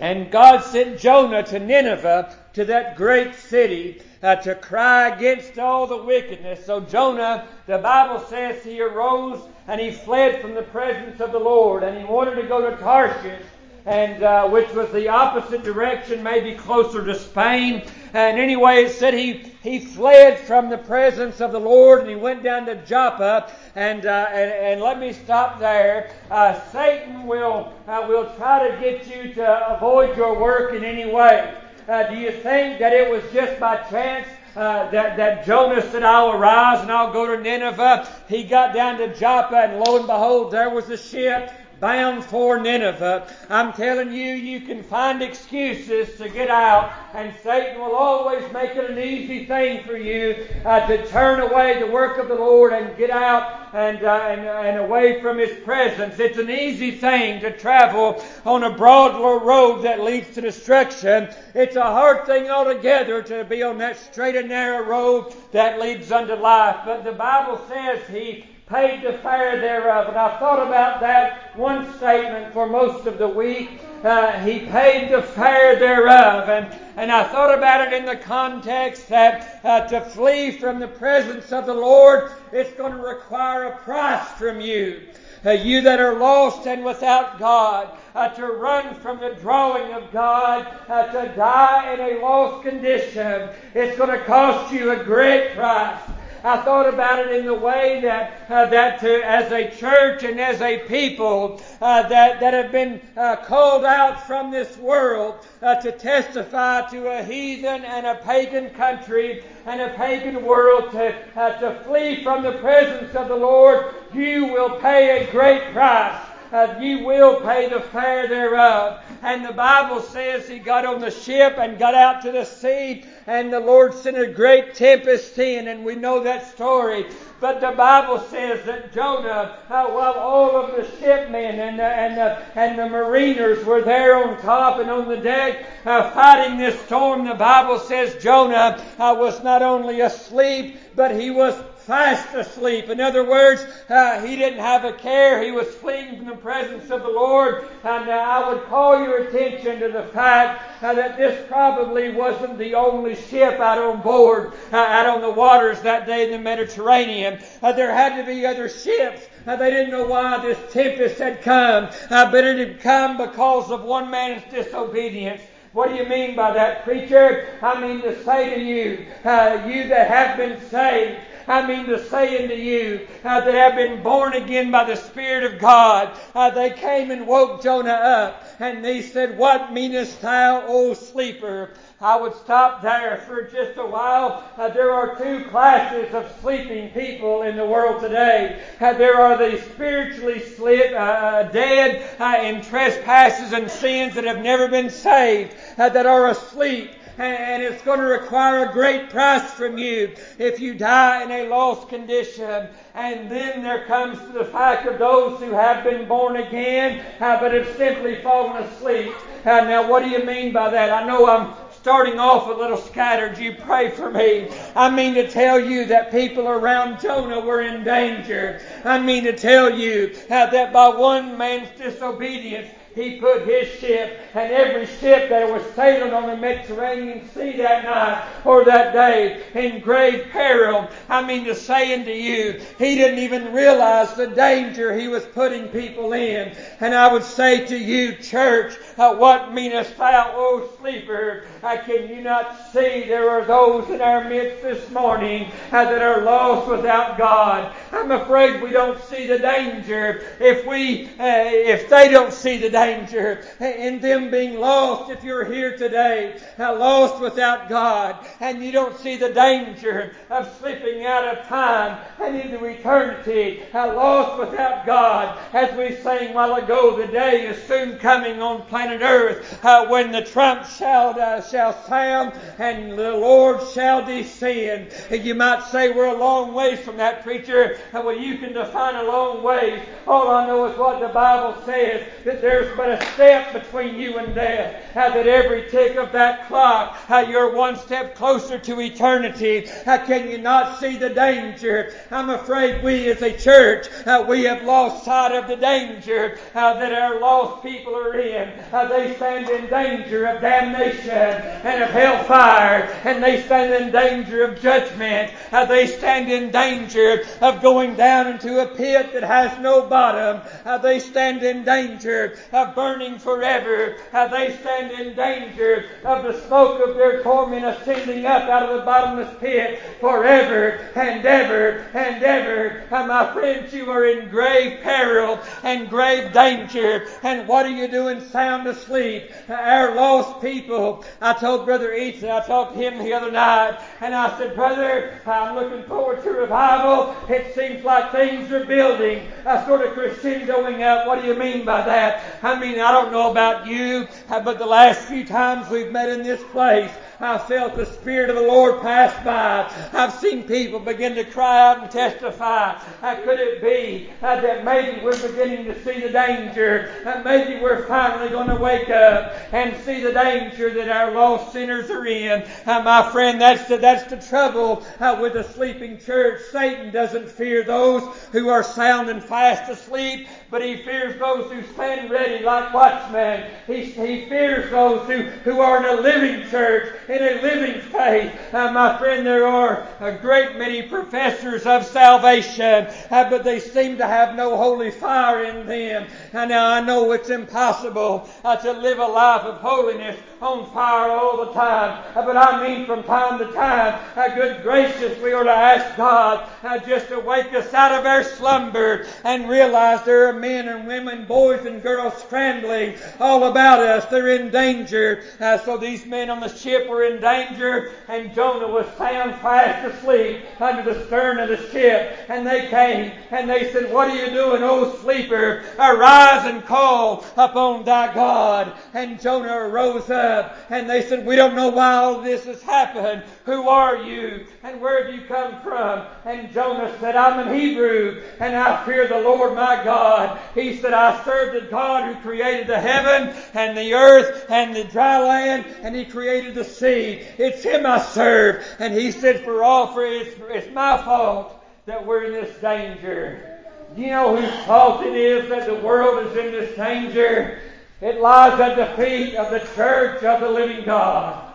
and 0.00 0.30
God 0.30 0.62
sent 0.62 1.00
Jonah 1.00 1.42
to 1.44 1.58
Nineveh, 1.58 2.36
to 2.52 2.64
that 2.66 2.96
great 2.96 3.34
city, 3.34 4.00
uh, 4.22 4.36
to 4.36 4.54
cry 4.54 5.08
against 5.08 5.58
all 5.58 5.88
the 5.88 6.02
wickedness. 6.04 6.64
So 6.64 6.80
Jonah, 6.80 7.48
the 7.66 7.78
Bible 7.78 8.24
says, 8.26 8.62
he 8.62 8.80
arose 8.80 9.40
and 9.68 9.80
he 9.80 9.92
fled 9.92 10.40
from 10.40 10.54
the 10.54 10.62
presence 10.62 11.20
of 11.20 11.30
the 11.30 11.38
Lord, 11.38 11.84
and 11.84 11.96
he 11.96 12.04
wanted 12.04 12.34
to 12.36 12.48
go 12.48 12.68
to 12.68 12.76
Tarshish 12.78 13.42
and 13.88 14.22
uh, 14.22 14.46
which 14.46 14.70
was 14.72 14.90
the 14.92 15.08
opposite 15.08 15.62
direction, 15.62 16.22
maybe 16.22 16.54
closer 16.54 17.02
to 17.02 17.14
Spain. 17.14 17.82
And 18.12 18.38
anyway, 18.38 18.84
it 18.84 18.92
said 18.92 19.14
he, 19.14 19.54
he 19.62 19.80
fled 19.80 20.38
from 20.38 20.68
the 20.68 20.76
presence 20.76 21.40
of 21.40 21.52
the 21.52 21.58
Lord 21.58 22.00
and 22.00 22.10
he 22.10 22.14
went 22.14 22.42
down 22.42 22.66
to 22.66 22.74
Joppa. 22.84 23.50
And, 23.76 24.04
uh, 24.04 24.26
and, 24.30 24.52
and 24.52 24.80
let 24.82 25.00
me 25.00 25.14
stop 25.14 25.58
there. 25.58 26.10
Uh, 26.30 26.60
Satan 26.70 27.26
will, 27.26 27.72
uh, 27.86 28.04
will 28.06 28.30
try 28.36 28.68
to 28.68 28.78
get 28.78 29.06
you 29.06 29.32
to 29.34 29.74
avoid 29.74 30.14
your 30.18 30.38
work 30.38 30.74
in 30.74 30.84
any 30.84 31.10
way. 31.10 31.54
Uh, 31.88 32.10
do 32.10 32.16
you 32.16 32.30
think 32.30 32.78
that 32.80 32.92
it 32.92 33.10
was 33.10 33.22
just 33.32 33.58
by 33.58 33.76
chance 33.88 34.28
uh, 34.58 34.90
that, 34.90 35.16
that 35.16 35.46
Jonah 35.46 35.80
said, 35.90 36.02
I'll 36.02 36.32
arise 36.32 36.82
and 36.82 36.90
I'll 36.90 37.12
go 37.12 37.26
to 37.26 37.40
Nineveh. 37.40 38.08
He 38.28 38.42
got 38.42 38.74
down 38.74 38.98
to 38.98 39.14
Joppa, 39.14 39.56
and 39.56 39.78
lo 39.78 39.98
and 39.98 40.06
behold, 40.06 40.50
there 40.50 40.68
was 40.68 40.90
a 40.90 40.96
ship 40.96 41.52
bound 41.80 42.24
for 42.24 42.58
Nineveh. 42.60 43.32
I'm 43.48 43.72
telling 43.72 44.12
you, 44.12 44.34
you 44.34 44.60
can 44.60 44.82
find 44.82 45.22
excuses 45.22 46.16
to 46.18 46.28
get 46.28 46.50
out, 46.50 46.92
and 47.14 47.32
Satan 47.42 47.80
will 47.80 47.94
always 47.94 48.42
make 48.52 48.70
it 48.72 48.90
an 48.90 48.98
easy 48.98 49.46
thing 49.46 49.84
for 49.84 49.96
you 49.96 50.46
uh, 50.64 50.86
to 50.86 51.06
turn 51.08 51.40
away 51.40 51.78
the 51.78 51.86
work 51.86 52.18
of 52.18 52.28
the 52.28 52.34
Lord 52.34 52.72
and 52.72 52.96
get 52.96 53.10
out 53.10 53.74
and, 53.74 54.02
uh, 54.02 54.26
and, 54.28 54.40
and 54.40 54.78
away 54.78 55.20
from 55.20 55.38
His 55.38 55.56
presence. 55.64 56.18
It's 56.18 56.38
an 56.38 56.50
easy 56.50 56.92
thing 56.92 57.40
to 57.40 57.56
travel 57.56 58.22
on 58.44 58.64
a 58.64 58.76
broad 58.76 59.20
road 59.44 59.82
that 59.82 60.02
leads 60.02 60.34
to 60.34 60.40
destruction. 60.40 61.28
It's 61.54 61.76
a 61.76 61.82
hard 61.82 62.26
thing 62.26 62.50
altogether 62.50 63.22
to 63.24 63.44
be 63.44 63.62
on 63.62 63.78
that 63.78 63.98
straight 63.98 64.36
and 64.36 64.48
narrow 64.48 64.84
road 64.84 65.34
that 65.52 65.80
leads 65.80 66.10
unto 66.10 66.34
life. 66.34 66.80
But 66.84 67.04
the 67.04 67.12
Bible 67.12 67.60
says 67.68 68.00
He 68.08 68.46
paid 68.68 69.02
the 69.02 69.14
fare 69.18 69.60
thereof. 69.60 70.08
And 70.08 70.16
I 70.16 70.38
thought 70.38 70.66
about 70.66 71.00
that 71.00 71.56
one 71.56 71.92
statement 71.96 72.52
for 72.52 72.68
most 72.68 73.06
of 73.06 73.18
the 73.18 73.28
week. 73.28 73.80
Uh, 74.04 74.32
he 74.40 74.60
paid 74.60 75.10
the 75.10 75.22
fare 75.22 75.78
thereof. 75.78 76.48
And, 76.48 76.66
and 76.96 77.10
I 77.10 77.24
thought 77.24 77.56
about 77.56 77.86
it 77.86 77.94
in 77.94 78.04
the 78.04 78.16
context 78.16 79.08
that 79.08 79.60
uh, 79.64 79.88
to 79.88 80.00
flee 80.00 80.52
from 80.52 80.78
the 80.78 80.88
presence 80.88 81.50
of 81.50 81.66
the 81.66 81.74
Lord, 81.74 82.32
it's 82.52 82.72
going 82.74 82.92
to 82.92 83.02
require 83.02 83.64
a 83.64 83.76
price 83.78 84.28
from 84.32 84.60
you. 84.60 85.00
Uh, 85.46 85.52
you 85.52 85.80
that 85.80 86.00
are 86.00 86.18
lost 86.18 86.66
and 86.66 86.84
without 86.84 87.38
God, 87.38 87.96
uh, 88.14 88.28
to 88.30 88.44
run 88.46 88.94
from 88.96 89.20
the 89.20 89.36
drawing 89.40 89.92
of 89.94 90.10
God, 90.12 90.66
uh, 90.88 91.06
to 91.12 91.32
die 91.36 91.94
in 91.94 92.00
a 92.00 92.20
lost 92.20 92.64
condition, 92.64 93.48
it's 93.72 93.96
going 93.96 94.10
to 94.10 94.24
cost 94.24 94.74
you 94.74 94.90
a 94.90 95.04
great 95.04 95.54
price. 95.54 96.00
I 96.44 96.58
thought 96.62 96.88
about 96.88 97.18
it 97.26 97.32
in 97.32 97.46
the 97.46 97.54
way 97.54 98.00
that 98.02 98.42
uh, 98.48 98.66
that 98.66 99.00
to, 99.00 99.26
as 99.26 99.50
a 99.50 99.70
church 99.70 100.22
and 100.22 100.40
as 100.40 100.60
a 100.60 100.78
people 100.80 101.60
uh, 101.80 102.08
that 102.08 102.40
that 102.40 102.54
have 102.54 102.70
been 102.70 103.00
uh, 103.16 103.36
called 103.36 103.84
out 103.84 104.26
from 104.26 104.50
this 104.50 104.76
world 104.78 105.46
uh, 105.62 105.74
to 105.76 105.90
testify 105.90 106.88
to 106.90 107.08
a 107.08 107.22
heathen 107.24 107.84
and 107.84 108.06
a 108.06 108.16
pagan 108.16 108.70
country 108.70 109.42
and 109.66 109.80
a 109.80 109.90
pagan 109.94 110.44
world 110.44 110.92
to 110.92 111.14
uh, 111.36 111.58
to 111.58 111.82
flee 111.84 112.22
from 112.22 112.42
the 112.42 112.52
presence 112.52 113.14
of 113.14 113.28
the 113.28 113.36
Lord, 113.36 113.94
you 114.14 114.46
will 114.46 114.78
pay 114.80 115.24
a 115.24 115.30
great 115.32 115.72
price 115.72 116.27
uh, 116.52 116.76
you 116.80 117.04
will 117.04 117.40
pay 117.40 117.68
the 117.68 117.80
fare 117.80 118.28
thereof. 118.28 119.00
And 119.22 119.44
the 119.44 119.52
Bible 119.52 120.00
says 120.00 120.48
he 120.48 120.58
got 120.58 120.86
on 120.86 121.00
the 121.00 121.10
ship 121.10 121.58
and 121.58 121.78
got 121.78 121.94
out 121.94 122.22
to 122.22 122.32
the 122.32 122.44
sea, 122.44 123.04
and 123.26 123.52
the 123.52 123.60
Lord 123.60 123.94
sent 123.94 124.16
a 124.16 124.26
great 124.26 124.74
tempest 124.74 125.38
in, 125.38 125.68
and 125.68 125.84
we 125.84 125.94
know 125.94 126.22
that 126.22 126.52
story. 126.52 127.06
But 127.40 127.60
the 127.60 127.70
Bible 127.70 128.18
says 128.18 128.64
that 128.66 128.92
Jonah, 128.92 129.58
uh, 129.68 129.86
while 129.86 130.14
all 130.14 130.56
of 130.56 130.74
the 130.74 130.84
shipmen 130.98 131.60
and 131.60 131.78
the, 131.78 131.84
and 131.84 132.16
the, 132.16 132.58
and 132.58 132.78
the 132.78 132.88
mariners 132.88 133.64
were 133.64 133.82
there 133.82 134.16
on 134.16 134.40
top 134.40 134.80
and 134.80 134.90
on 134.90 135.08
the 135.08 135.18
deck 135.18 135.64
uh, 135.84 136.10
fighting 136.10 136.58
this 136.58 136.80
storm, 136.82 137.24
the 137.24 137.34
Bible 137.34 137.78
says 137.78 138.20
Jonah 138.20 138.84
uh, 138.98 139.14
was 139.16 139.42
not 139.44 139.62
only 139.62 140.00
asleep, 140.00 140.78
but 140.96 141.18
he 141.18 141.30
was 141.30 141.54
fast 141.88 142.34
asleep. 142.34 142.90
In 142.90 143.00
other 143.00 143.24
words, 143.24 143.64
uh, 143.88 144.20
he 144.20 144.36
didn't 144.36 144.58
have 144.58 144.84
a 144.84 144.92
care. 144.92 145.42
He 145.42 145.50
was 145.50 145.66
fleeing 145.76 146.18
from 146.18 146.26
the 146.26 146.36
presence 146.36 146.90
of 146.90 147.00
the 147.00 147.08
Lord. 147.08 147.64
And 147.82 148.10
uh, 148.10 148.12
I 148.12 148.52
would 148.52 148.64
call 148.64 149.02
your 149.02 149.22
attention 149.22 149.80
to 149.80 149.88
the 149.88 150.02
fact 150.12 150.84
uh, 150.84 150.92
that 150.92 151.16
this 151.16 151.48
probably 151.48 152.12
wasn't 152.12 152.58
the 152.58 152.74
only 152.74 153.16
ship 153.16 153.58
out 153.58 153.78
on 153.78 154.02
board, 154.02 154.52
uh, 154.70 154.76
out 154.76 155.06
on 155.06 155.22
the 155.22 155.30
waters 155.30 155.80
that 155.80 156.06
day 156.06 156.26
in 156.26 156.30
the 156.30 156.38
Mediterranean. 156.38 157.40
Uh, 157.62 157.72
there 157.72 157.90
had 157.90 158.20
to 158.20 158.26
be 158.26 158.44
other 158.44 158.68
ships. 158.68 159.22
Uh, 159.46 159.56
they 159.56 159.70
didn't 159.70 159.90
know 159.90 160.06
why 160.06 160.36
this 160.42 160.58
tempest 160.70 161.18
had 161.18 161.40
come, 161.40 161.88
but 162.10 162.44
it 162.44 162.58
had 162.58 162.80
come 162.80 163.16
because 163.16 163.70
of 163.70 163.82
one 163.82 164.10
man's 164.10 164.42
disobedience. 164.52 165.40
What 165.72 165.88
do 165.88 165.96
you 165.96 166.06
mean 166.06 166.36
by 166.36 166.52
that, 166.52 166.84
preacher? 166.84 167.58
I 167.62 167.80
mean 167.80 168.02
to 168.02 168.22
say 168.24 168.54
to 168.54 168.60
you, 168.60 169.06
uh, 169.24 169.66
you 169.66 169.88
that 169.88 170.08
have 170.08 170.36
been 170.36 170.60
saved, 170.68 171.18
I 171.48 171.66
mean 171.66 171.86
to 171.86 172.04
say 172.04 172.42
unto 172.42 172.54
you 172.54 173.08
uh, 173.24 173.40
that 173.40 173.54
have 173.54 173.74
been 173.74 174.02
born 174.02 174.34
again 174.34 174.70
by 174.70 174.84
the 174.84 174.96
Spirit 174.96 175.50
of 175.50 175.58
God. 175.58 176.14
Uh, 176.34 176.50
they 176.50 176.70
came 176.70 177.10
and 177.10 177.26
woke 177.26 177.62
Jonah 177.62 177.90
up, 177.90 178.44
and 178.60 178.84
they 178.84 179.00
said, 179.00 179.38
What 179.38 179.72
meanest 179.72 180.20
thou, 180.20 180.64
O 180.66 180.92
sleeper? 180.92 181.70
I 182.00 182.20
would 182.20 182.34
stop 182.36 182.80
there 182.80 183.24
for 183.26 183.42
just 183.42 183.76
a 183.76 183.86
while. 183.86 184.44
Uh, 184.56 184.68
there 184.68 184.92
are 184.92 185.16
two 185.16 185.44
classes 185.46 186.14
of 186.14 186.32
sleeping 186.40 186.90
people 186.90 187.42
in 187.42 187.56
the 187.56 187.66
world 187.66 188.00
today. 188.00 188.62
Uh, 188.80 188.92
there 188.92 189.20
are 189.20 189.36
the 189.36 189.60
spiritually 189.72 190.38
sleep, 190.40 190.92
uh, 190.92 190.96
uh 190.96 191.42
dead 191.50 192.08
uh, 192.20 192.38
in 192.40 192.62
trespasses 192.62 193.52
and 193.52 193.68
sins 193.68 194.14
that 194.14 194.24
have 194.24 194.42
never 194.42 194.68
been 194.68 194.90
saved, 194.90 195.56
uh, 195.76 195.88
that 195.88 196.06
are 196.06 196.28
asleep 196.28 196.92
and 197.18 197.62
it's 197.62 197.82
going 197.82 197.98
to 197.98 198.06
require 198.06 198.68
a 198.68 198.72
great 198.72 199.10
price 199.10 199.50
from 199.52 199.76
you 199.76 200.14
if 200.38 200.60
you 200.60 200.74
die 200.74 201.24
in 201.24 201.30
a 201.30 201.48
lost 201.48 201.88
condition. 201.88 202.68
And 202.94 203.30
then 203.30 203.62
there 203.62 203.84
comes 203.86 204.18
the 204.32 204.44
fact 204.44 204.86
of 204.86 204.98
those 204.98 205.40
who 205.40 205.50
have 205.50 205.82
been 205.82 206.06
born 206.06 206.36
again, 206.36 207.04
uh, 207.20 207.40
but 207.40 207.52
have 207.52 207.76
simply 207.76 208.22
fallen 208.22 208.62
asleep. 208.62 209.12
Uh, 209.44 209.60
now, 209.62 209.88
what 209.88 210.04
do 210.04 210.10
you 210.10 210.24
mean 210.24 210.52
by 210.52 210.70
that? 210.70 210.90
I 210.90 211.06
know 211.06 211.28
I'm 211.28 211.54
starting 211.72 212.18
off 212.18 212.48
a 212.48 212.52
little 212.52 212.76
scattered, 212.76 213.38
you 213.38 213.54
pray 213.54 213.90
for 213.90 214.10
me. 214.10 214.48
I 214.74 214.90
mean 214.90 215.14
to 215.14 215.30
tell 215.30 215.58
you 215.58 215.86
that 215.86 216.10
people 216.10 216.46
around 216.48 217.00
Jonah 217.00 217.40
were 217.40 217.62
in 217.62 217.84
danger. 217.84 218.60
I 218.84 218.98
mean 218.98 219.24
to 219.24 219.32
tell 219.32 219.72
you 219.72 220.14
uh, 220.28 220.46
that 220.46 220.72
by 220.72 220.88
one 220.88 221.38
man's 221.38 221.68
disobedience, 221.78 222.68
he 222.98 223.20
put 223.20 223.46
his 223.46 223.68
ship 223.68 224.20
and 224.34 224.52
every 224.52 224.86
ship 224.86 225.28
that 225.28 225.50
was 225.50 225.62
sailing 225.74 226.12
on 226.12 226.26
the 226.26 226.36
Mediterranean 226.36 227.28
Sea 227.28 227.56
that 227.58 227.84
night 227.84 228.28
or 228.44 228.64
that 228.64 228.92
day 228.92 229.42
in 229.54 229.80
grave 229.80 230.26
peril. 230.32 230.88
I 231.08 231.24
mean 231.24 231.44
to 231.44 231.54
say 231.54 231.94
unto 231.94 232.10
you, 232.10 232.60
he 232.78 232.96
didn't 232.96 233.20
even 233.20 233.52
realize 233.52 234.14
the 234.14 234.26
danger 234.26 234.92
he 234.92 235.06
was 235.06 235.24
putting 235.24 235.68
people 235.68 236.12
in. 236.12 236.56
And 236.80 236.94
I 236.94 237.12
would 237.12 237.24
say 237.24 237.64
to 237.66 237.78
you, 237.78 238.14
church, 238.16 238.76
what 238.98 239.54
meanest 239.54 239.96
thou, 239.96 240.32
O 240.34 240.68
sleeper? 240.80 241.44
Uh, 241.62 241.76
can 241.86 242.08
you 242.08 242.20
not 242.20 242.72
see 242.72 243.04
there 243.06 243.30
are 243.30 243.44
those 243.44 243.88
in 243.90 244.00
our 244.00 244.28
midst 244.28 244.60
this 244.62 244.90
morning 244.90 245.52
uh, 245.70 245.84
that 245.84 246.02
are 246.02 246.22
lost 246.22 246.68
without 246.68 247.16
God? 247.16 247.72
I'm 247.92 248.10
afraid 248.10 248.60
we 248.60 248.70
don't 248.70 249.00
see 249.04 249.28
the 249.28 249.38
danger. 249.38 250.26
If 250.40 250.66
we, 250.66 251.06
uh, 251.20 251.44
if 251.46 251.88
they 251.88 252.08
don't 252.08 252.32
see 252.32 252.58
the 252.58 252.70
danger 252.70 253.44
in 253.60 254.00
them 254.00 254.32
being 254.32 254.58
lost, 254.58 255.12
if 255.12 255.22
you're 255.22 255.44
here 255.44 255.76
today, 255.76 256.40
uh, 256.58 256.76
lost 256.76 257.20
without 257.20 257.68
God, 257.68 258.26
and 258.40 258.64
you 258.64 258.72
don't 258.72 258.98
see 258.98 259.16
the 259.16 259.32
danger 259.32 260.16
of 260.28 260.52
slipping 260.58 261.04
out 261.04 261.24
of 261.24 261.46
time 261.46 262.04
and 262.20 262.34
into 262.34 262.64
eternity, 262.64 263.62
uh, 263.72 263.94
lost 263.94 264.40
without 264.40 264.84
God, 264.84 265.38
as 265.52 265.72
we 265.78 265.94
sang 266.02 266.34
while 266.34 266.56
ago, 266.56 266.96
the 266.96 267.06
day 267.06 267.46
is 267.46 267.62
soon 267.68 267.96
coming 267.98 268.42
on 268.42 268.66
planet 268.66 268.87
planet 268.88 269.02
earth 269.02 269.64
uh, 269.64 269.86
when 269.86 270.12
the 270.12 270.22
trump 270.22 270.64
shall, 270.64 271.18
uh, 271.20 271.42
shall 271.42 271.74
sound 271.84 272.32
and 272.58 272.98
the 272.98 273.12
Lord 273.12 273.60
shall 273.74 274.04
descend. 274.04 274.92
You 275.10 275.34
might 275.34 275.64
say 275.64 275.90
we're 275.90 276.06
a 276.06 276.18
long 276.18 276.54
ways 276.54 276.80
from 276.80 276.96
that 276.96 277.22
preacher. 277.22 277.78
Uh, 277.92 278.02
well, 278.04 278.16
you 278.16 278.38
can 278.38 278.52
define 278.54 278.94
a 278.94 279.02
long 279.02 279.42
ways. 279.42 279.80
All 280.06 280.30
I 280.30 280.46
know 280.46 280.66
is 280.66 280.78
what 280.78 281.00
the 281.00 281.08
Bible 281.08 281.60
says, 281.66 282.06
that 282.24 282.40
there's 282.40 282.74
but 282.76 282.90
a 282.90 283.06
step 283.12 283.52
between 283.52 283.96
you 283.96 284.18
and 284.18 284.34
death. 284.34 284.96
Uh, 284.96 285.10
that 285.10 285.26
every 285.26 285.68
tick 285.70 285.96
of 285.96 286.12
that 286.12 286.46
clock, 286.48 286.96
uh, 287.10 287.26
you're 287.28 287.54
one 287.54 287.76
step 287.76 288.14
closer 288.14 288.58
to 288.58 288.80
eternity. 288.80 289.68
Uh, 289.86 289.98
can 290.06 290.30
you 290.30 290.38
not 290.38 290.80
see 290.80 290.96
the 290.96 291.10
danger? 291.10 291.94
I'm 292.10 292.30
afraid 292.30 292.82
we 292.82 293.10
as 293.10 293.20
a 293.20 293.36
church, 293.36 293.88
uh, 294.06 294.24
we 294.26 294.44
have 294.44 294.62
lost 294.62 295.04
sight 295.04 295.32
of 295.32 295.46
the 295.46 295.56
danger 295.56 296.38
uh, 296.54 296.74
that 296.74 296.92
our 296.92 297.20
lost 297.20 297.62
people 297.62 297.94
are 297.94 298.18
in 298.18 298.48
uh, 298.78 298.86
they 298.86 299.12
stand 299.16 299.48
in 299.50 299.68
danger 299.68 300.26
of 300.26 300.40
damnation 300.40 301.10
and 301.10 301.82
of 301.82 301.90
hellfire, 301.90 302.84
and 303.04 303.22
they 303.22 303.42
stand 303.42 303.74
in 303.74 303.90
danger 303.90 304.44
of 304.44 304.60
judgment. 304.60 305.32
Uh, 305.50 305.64
they 305.64 305.88
stand 305.88 306.30
in 306.30 306.52
danger 306.52 307.24
of 307.40 307.60
going 307.60 307.96
down 307.96 308.28
into 308.28 308.62
a 308.62 308.66
pit 308.76 309.12
that 309.12 309.24
has 309.24 309.58
no 309.58 309.82
bottom. 309.88 310.40
Uh, 310.64 310.78
they 310.78 311.00
stand 311.00 311.42
in 311.42 311.64
danger 311.64 312.38
of 312.52 312.72
burning 312.76 313.18
forever. 313.18 313.96
Uh, 314.12 314.28
they 314.28 314.56
stand 314.58 314.92
in 314.92 315.16
danger 315.16 315.86
of 316.04 316.22
the 316.22 316.40
smoke 316.46 316.80
of 316.80 316.94
their 316.94 317.20
torment 317.24 317.64
ascending 317.64 318.26
up 318.26 318.44
out 318.44 318.68
of 318.68 318.78
the 318.78 318.84
bottomless 318.84 319.34
pit 319.40 319.80
forever 319.98 320.88
and 320.94 321.26
ever 321.26 321.84
and 321.94 322.22
ever. 322.22 322.84
Uh, 322.92 323.06
my 323.06 323.32
friends, 323.32 323.72
you 323.72 323.90
are 323.90 324.06
in 324.06 324.28
grave 324.28 324.80
peril 324.82 325.40
and 325.64 325.90
grave 325.90 326.32
danger. 326.32 327.08
And 327.24 327.48
what 327.48 327.66
are 327.66 327.70
you 327.70 327.88
doing 327.88 328.20
sound 328.20 328.67
sound 328.68 328.76
asleep. 328.76 329.30
Our 329.48 329.94
lost 329.94 330.40
people. 330.40 331.04
I 331.20 331.32
told 331.34 331.64
Brother 331.64 331.94
Easton, 331.94 332.30
I 332.30 332.44
talked 332.46 332.74
to 332.74 332.80
him 332.80 332.98
the 332.98 333.12
other 333.12 333.30
night, 333.30 333.80
and 334.00 334.14
I 334.14 334.36
said, 334.38 334.54
Brother, 334.54 335.20
I'm 335.26 335.54
looking 335.54 335.84
forward 335.84 336.22
to 336.22 336.30
revival. 336.30 337.14
It 337.28 337.54
seems 337.54 337.84
like 337.84 338.12
things 338.12 338.50
are 338.52 338.64
building, 338.64 339.26
a 339.44 339.64
sort 339.66 339.86
of 339.86 339.94
crescendoing 339.94 340.82
up. 340.82 341.06
What 341.06 341.22
do 341.22 341.26
you 341.26 341.34
mean 341.34 341.64
by 341.64 341.82
that? 341.82 342.22
I 342.42 342.58
mean, 342.58 342.80
I 342.80 342.92
don't 342.92 343.12
know 343.12 343.30
about 343.30 343.66
you, 343.66 344.06
but 344.28 344.58
the 344.58 344.66
last 344.66 345.08
few 345.08 345.24
times 345.24 345.70
we've 345.70 345.92
met 345.92 346.08
in 346.08 346.22
this 346.22 346.42
place, 346.52 346.90
I 347.20 347.36
felt 347.36 347.74
the 347.74 347.84
Spirit 347.84 348.30
of 348.30 348.36
the 348.36 348.42
Lord 348.42 348.80
pass 348.80 349.12
by. 349.24 349.68
I've 349.92 350.14
seen 350.14 350.44
people 350.44 350.78
begin 350.78 351.16
to 351.16 351.24
cry 351.24 351.68
out 351.68 351.82
and 351.82 351.90
testify. 351.90 352.74
How 353.00 353.16
could 353.24 353.40
it 353.40 353.60
be 353.60 354.10
uh, 354.22 354.40
that 354.40 354.64
maybe 354.64 355.00
we're 355.02 355.20
beginning 355.20 355.64
to 355.64 355.84
see 355.84 356.00
the 356.00 356.10
danger? 356.10 356.92
That 357.02 357.24
maybe 357.24 357.60
we're 357.60 357.86
finally 357.86 358.30
going 358.30 358.46
to 358.48 358.54
wake 358.54 358.88
up 358.90 359.34
and 359.52 359.76
see 359.84 360.00
the 360.00 360.12
danger 360.12 360.72
that 360.74 360.88
our 360.88 361.10
lost 361.10 361.52
sinners 361.52 361.90
are 361.90 362.06
in. 362.06 362.44
Uh, 362.66 362.82
my 362.84 363.10
friend, 363.10 363.40
that's 363.40 363.66
the, 363.68 363.78
that's 363.78 364.08
the 364.08 364.28
trouble 364.28 364.86
uh, 365.00 365.18
with 365.20 365.32
the 365.32 365.42
sleeping 365.42 365.98
church. 365.98 366.40
Satan 366.52 366.92
doesn't 366.92 367.28
fear 367.28 367.64
those 367.64 368.04
who 368.30 368.48
are 368.48 368.62
sound 368.62 369.08
and 369.08 369.24
fast 369.24 369.68
asleep, 369.68 370.28
but 370.52 370.62
he 370.62 370.76
fears 370.84 371.18
those 371.18 371.50
who 371.50 371.64
stand 371.72 372.10
ready 372.10 372.44
like 372.44 372.72
watchmen. 372.72 373.50
He, 373.66 373.86
he 373.86 374.26
fears 374.28 374.70
those 374.70 375.04
who, 375.08 375.22
who 375.22 375.60
are 375.60 375.78
in 375.78 375.98
a 375.98 376.00
living 376.00 376.48
church 376.48 376.94
in 377.08 377.22
a 377.22 377.40
living 377.40 377.80
faith. 377.80 378.32
Uh, 378.52 378.70
my 378.72 378.98
friend, 378.98 379.26
there 379.26 379.46
are 379.46 379.86
a 380.00 380.12
great 380.12 380.56
many 380.56 380.82
professors 380.82 381.64
of 381.64 381.84
salvation, 381.86 382.86
uh, 383.10 383.30
but 383.30 383.44
they 383.44 383.58
seem 383.60 383.96
to 383.96 384.06
have 384.06 384.36
no 384.36 384.56
holy 384.56 384.90
fire 384.90 385.44
in 385.44 385.66
them. 385.66 386.06
And 386.32 386.50
now 386.50 386.72
I 386.72 386.80
know 386.80 387.12
it's 387.12 387.30
impossible 387.30 388.28
uh, 388.44 388.56
to 388.56 388.72
live 388.72 388.98
a 388.98 389.06
life 389.06 389.42
of 389.42 389.56
holiness 389.56 390.18
on 390.42 390.70
fire 390.72 391.10
all 391.10 391.44
the 391.46 391.52
time. 391.52 392.04
Uh, 392.14 392.24
but 392.24 392.36
I 392.36 392.66
mean 392.66 392.86
from 392.86 393.02
time 393.04 393.38
to 393.38 393.50
time, 393.52 393.98
uh, 394.14 394.34
good 394.34 394.62
gracious, 394.62 395.20
we 395.22 395.32
are 395.32 395.44
to 395.44 395.50
ask 395.50 395.96
God 395.96 396.48
just 396.86 397.08
to 397.08 397.18
wake 397.18 397.52
us 397.54 397.72
out 397.72 397.92
of 397.92 398.04
our 398.04 398.22
slumber 398.22 399.06
and 399.24 399.48
realize 399.48 400.04
there 400.04 400.28
are 400.28 400.32
men 400.32 400.68
and 400.68 400.86
women, 400.86 401.24
boys 401.24 401.64
and 401.64 401.82
girls 401.82 402.14
scrambling 402.22 402.94
all 403.20 403.44
about 403.44 403.80
us. 403.80 404.04
They're 404.06 404.28
in 404.28 404.50
danger. 404.50 405.24
so 405.64 405.78
these 405.78 406.04
men 406.04 406.30
on 406.30 406.40
the 406.40 406.54
ship 406.54 406.88
were 406.88 407.04
in 407.04 407.20
danger, 407.20 407.92
and 408.08 408.34
Jonah 408.34 408.68
was 408.68 408.86
sound 408.96 409.34
fast 409.36 409.94
asleep 409.94 410.44
under 410.60 410.82
the 410.82 411.06
stern 411.06 411.38
of 411.38 411.48
the 411.48 411.70
ship. 411.70 412.18
And 412.28 412.46
they 412.46 412.68
came 412.68 413.12
and 413.30 413.48
they 413.48 413.72
said, 413.72 413.92
What 413.92 414.10
are 414.10 414.16
you 414.16 414.30
doing, 414.30 414.62
O 414.62 414.94
sleeper? 415.00 415.64
Arise 415.78 416.17
and 416.18 416.64
call 416.64 417.24
upon 417.36 417.84
thy 417.84 418.12
God. 418.14 418.72
And 418.94 419.20
Jonah 419.20 419.56
arose 419.56 420.10
up 420.10 420.56
and 420.70 420.88
they 420.88 421.02
said, 421.02 421.26
We 421.26 421.36
don't 421.36 421.54
know 421.54 421.68
why 421.68 421.94
all 421.94 422.20
this 422.20 422.44
has 422.44 422.62
happened. 422.62 423.22
Who 423.44 423.68
are 423.68 423.96
you? 423.96 424.46
And 424.62 424.80
where 424.80 425.04
have 425.04 425.14
you 425.14 425.26
come 425.26 425.60
from? 425.62 426.06
And 426.24 426.52
Jonah 426.52 426.94
said, 427.00 427.16
I'm 427.16 427.46
an 427.46 427.54
Hebrew 427.58 428.22
and 428.40 428.56
I 428.56 428.84
fear 428.84 429.06
the 429.06 429.20
Lord 429.20 429.54
my 429.54 429.82
God. 429.84 430.38
He 430.54 430.76
said, 430.76 430.92
I 430.92 431.24
serve 431.24 431.54
the 431.54 431.68
God 431.70 432.14
who 432.14 432.20
created 432.22 432.66
the 432.66 432.80
heaven 432.80 433.34
and 433.54 433.76
the 433.76 433.94
earth 433.94 434.46
and 434.48 434.74
the 434.74 434.84
dry 434.84 435.18
land 435.20 435.66
and 435.82 435.94
he 435.94 436.04
created 436.04 436.54
the 436.54 436.64
sea. 436.64 437.22
It's 437.38 437.62
Him 437.62 437.86
I 437.86 438.00
serve. 438.00 438.64
And 438.78 438.94
He 438.94 439.10
said, 439.10 439.44
for 439.44 439.62
all, 439.62 439.92
for 439.92 440.04
it's, 440.04 440.34
it's 440.50 440.74
my 440.74 441.02
fault 441.02 441.54
that 441.86 442.04
we're 442.04 442.24
in 442.24 442.32
this 442.32 442.60
danger. 442.60 443.57
Do 443.94 444.02
you 444.02 444.10
know 444.10 444.36
whose 444.36 444.64
fault 444.64 445.04
it 445.04 445.14
is 445.14 445.48
that 445.48 445.66
the 445.66 445.74
world 445.74 446.26
is 446.26 446.36
in 446.36 446.52
this 446.52 446.76
danger? 446.76 447.60
It 448.00 448.20
lies 448.20 448.60
at 448.60 448.76
the 448.76 449.02
feet 449.02 449.34
of 449.34 449.50
the 449.50 449.60
church 449.74 450.22
of 450.22 450.40
the 450.40 450.50
living 450.50 450.84
God. 450.84 451.47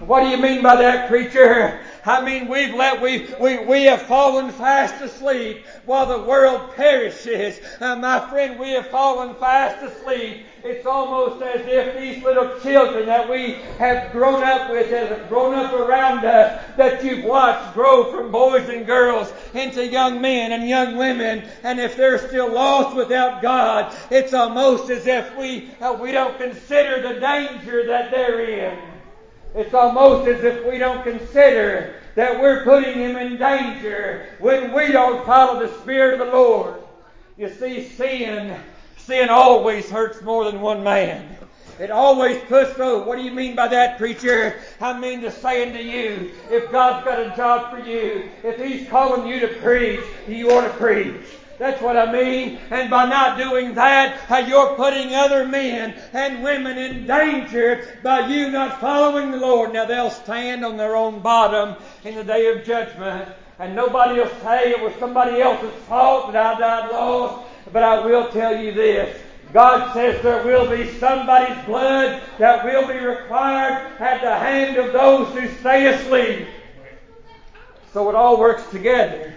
What 0.00 0.22
do 0.22 0.28
you 0.28 0.38
mean 0.38 0.62
by 0.62 0.76
that, 0.76 1.10
preacher? 1.10 1.78
I 2.06 2.24
mean, 2.24 2.48
we've 2.48 2.74
let, 2.74 3.02
we, 3.02 3.28
we, 3.38 3.58
we 3.66 3.84
have 3.84 4.00
fallen 4.00 4.50
fast 4.50 5.02
asleep 5.02 5.66
while 5.84 6.06
the 6.06 6.24
world 6.26 6.74
perishes. 6.74 7.60
Uh, 7.80 7.96
my 7.96 8.18
friend, 8.30 8.58
we 8.58 8.70
have 8.70 8.86
fallen 8.86 9.34
fast 9.34 9.84
asleep. 9.84 10.46
It's 10.64 10.86
almost 10.86 11.42
as 11.42 11.66
if 11.66 11.98
these 11.98 12.24
little 12.24 12.58
children 12.60 13.04
that 13.06 13.28
we 13.28 13.56
have 13.76 14.10
grown 14.12 14.42
up 14.42 14.70
with, 14.70 14.88
that 14.90 15.10
have 15.10 15.28
grown 15.28 15.54
up 15.54 15.74
around 15.74 16.24
us, 16.24 16.64
that 16.78 17.04
you've 17.04 17.26
watched 17.26 17.74
grow 17.74 18.10
from 18.10 18.32
boys 18.32 18.70
and 18.70 18.86
girls 18.86 19.30
into 19.52 19.86
young 19.86 20.18
men 20.22 20.52
and 20.52 20.66
young 20.66 20.96
women, 20.96 21.46
and 21.62 21.78
if 21.78 21.94
they're 21.94 22.26
still 22.26 22.50
lost 22.50 22.96
without 22.96 23.42
God, 23.42 23.94
it's 24.10 24.32
almost 24.32 24.88
as 24.88 25.06
if 25.06 25.36
we, 25.36 25.70
uh, 25.82 25.92
we 25.92 26.10
don't 26.10 26.38
consider 26.38 27.02
the 27.02 27.20
danger 27.20 27.86
that 27.86 28.10
they're 28.10 28.40
in. 28.40 28.89
It's 29.54 29.74
almost 29.74 30.28
as 30.28 30.44
if 30.44 30.64
we 30.64 30.78
don't 30.78 31.02
consider 31.02 31.94
that 32.14 32.40
we're 32.40 32.64
putting 32.64 32.94
him 32.94 33.16
in 33.16 33.36
danger 33.36 34.26
when 34.38 34.72
we 34.72 34.92
don't 34.92 35.24
follow 35.26 35.60
the 35.60 35.72
Spirit 35.80 36.20
of 36.20 36.26
the 36.26 36.32
Lord. 36.32 36.76
You 37.36 37.48
see, 37.48 37.88
sin, 37.88 38.56
sin 38.96 39.28
always 39.28 39.90
hurts 39.90 40.22
more 40.22 40.44
than 40.44 40.60
one 40.60 40.84
man. 40.84 41.36
It 41.80 41.90
always 41.90 42.38
puts 42.42 42.74
through. 42.74 43.04
What 43.04 43.16
do 43.16 43.22
you 43.24 43.30
mean 43.30 43.56
by 43.56 43.66
that, 43.68 43.96
preacher? 43.96 44.60
I 44.82 44.98
mean 44.98 45.22
to 45.22 45.30
saying 45.30 45.72
to 45.72 45.82
you, 45.82 46.32
if 46.50 46.70
God's 46.70 47.06
got 47.06 47.18
a 47.18 47.34
job 47.34 47.70
for 47.70 47.78
you, 47.78 48.28
if 48.44 48.62
He's 48.62 48.86
calling 48.88 49.26
you 49.26 49.40
to 49.40 49.48
preach, 49.60 50.00
you 50.28 50.50
ought 50.50 50.66
to 50.66 50.74
preach. 50.74 51.24
That's 51.60 51.82
what 51.82 51.94
I 51.94 52.10
mean. 52.10 52.58
And 52.70 52.88
by 52.88 53.04
not 53.04 53.36
doing 53.36 53.74
that, 53.74 54.48
you're 54.48 54.74
putting 54.76 55.14
other 55.14 55.46
men 55.46 55.94
and 56.14 56.42
women 56.42 56.78
in 56.78 57.06
danger 57.06 57.98
by 58.02 58.28
you 58.28 58.50
not 58.50 58.80
following 58.80 59.30
the 59.30 59.36
Lord. 59.36 59.74
Now 59.74 59.84
they'll 59.84 60.08
stand 60.08 60.64
on 60.64 60.78
their 60.78 60.96
own 60.96 61.20
bottom 61.20 61.76
in 62.02 62.14
the 62.14 62.24
day 62.24 62.46
of 62.46 62.64
judgment. 62.64 63.28
And 63.58 63.76
nobody 63.76 64.18
will 64.18 64.30
say 64.40 64.70
it 64.70 64.80
was 64.80 64.94
somebody 64.94 65.42
else's 65.42 65.74
fault 65.82 66.32
that 66.32 66.56
I 66.56 66.58
died 66.58 66.92
lost. 66.92 67.46
But 67.70 67.82
I 67.82 68.06
will 68.06 68.30
tell 68.30 68.56
you 68.56 68.72
this. 68.72 69.20
God 69.52 69.92
says 69.92 70.22
there 70.22 70.42
will 70.42 70.66
be 70.66 70.90
somebody's 70.94 71.62
blood 71.66 72.22
that 72.38 72.64
will 72.64 72.88
be 72.88 73.04
required 73.04 74.00
at 74.00 74.22
the 74.22 74.34
hand 74.34 74.78
of 74.78 74.94
those 74.94 75.28
who 75.34 75.46
stay 75.58 75.88
asleep. 75.88 76.48
So 77.92 78.08
it 78.08 78.14
all 78.14 78.38
works 78.40 78.66
together 78.70 79.34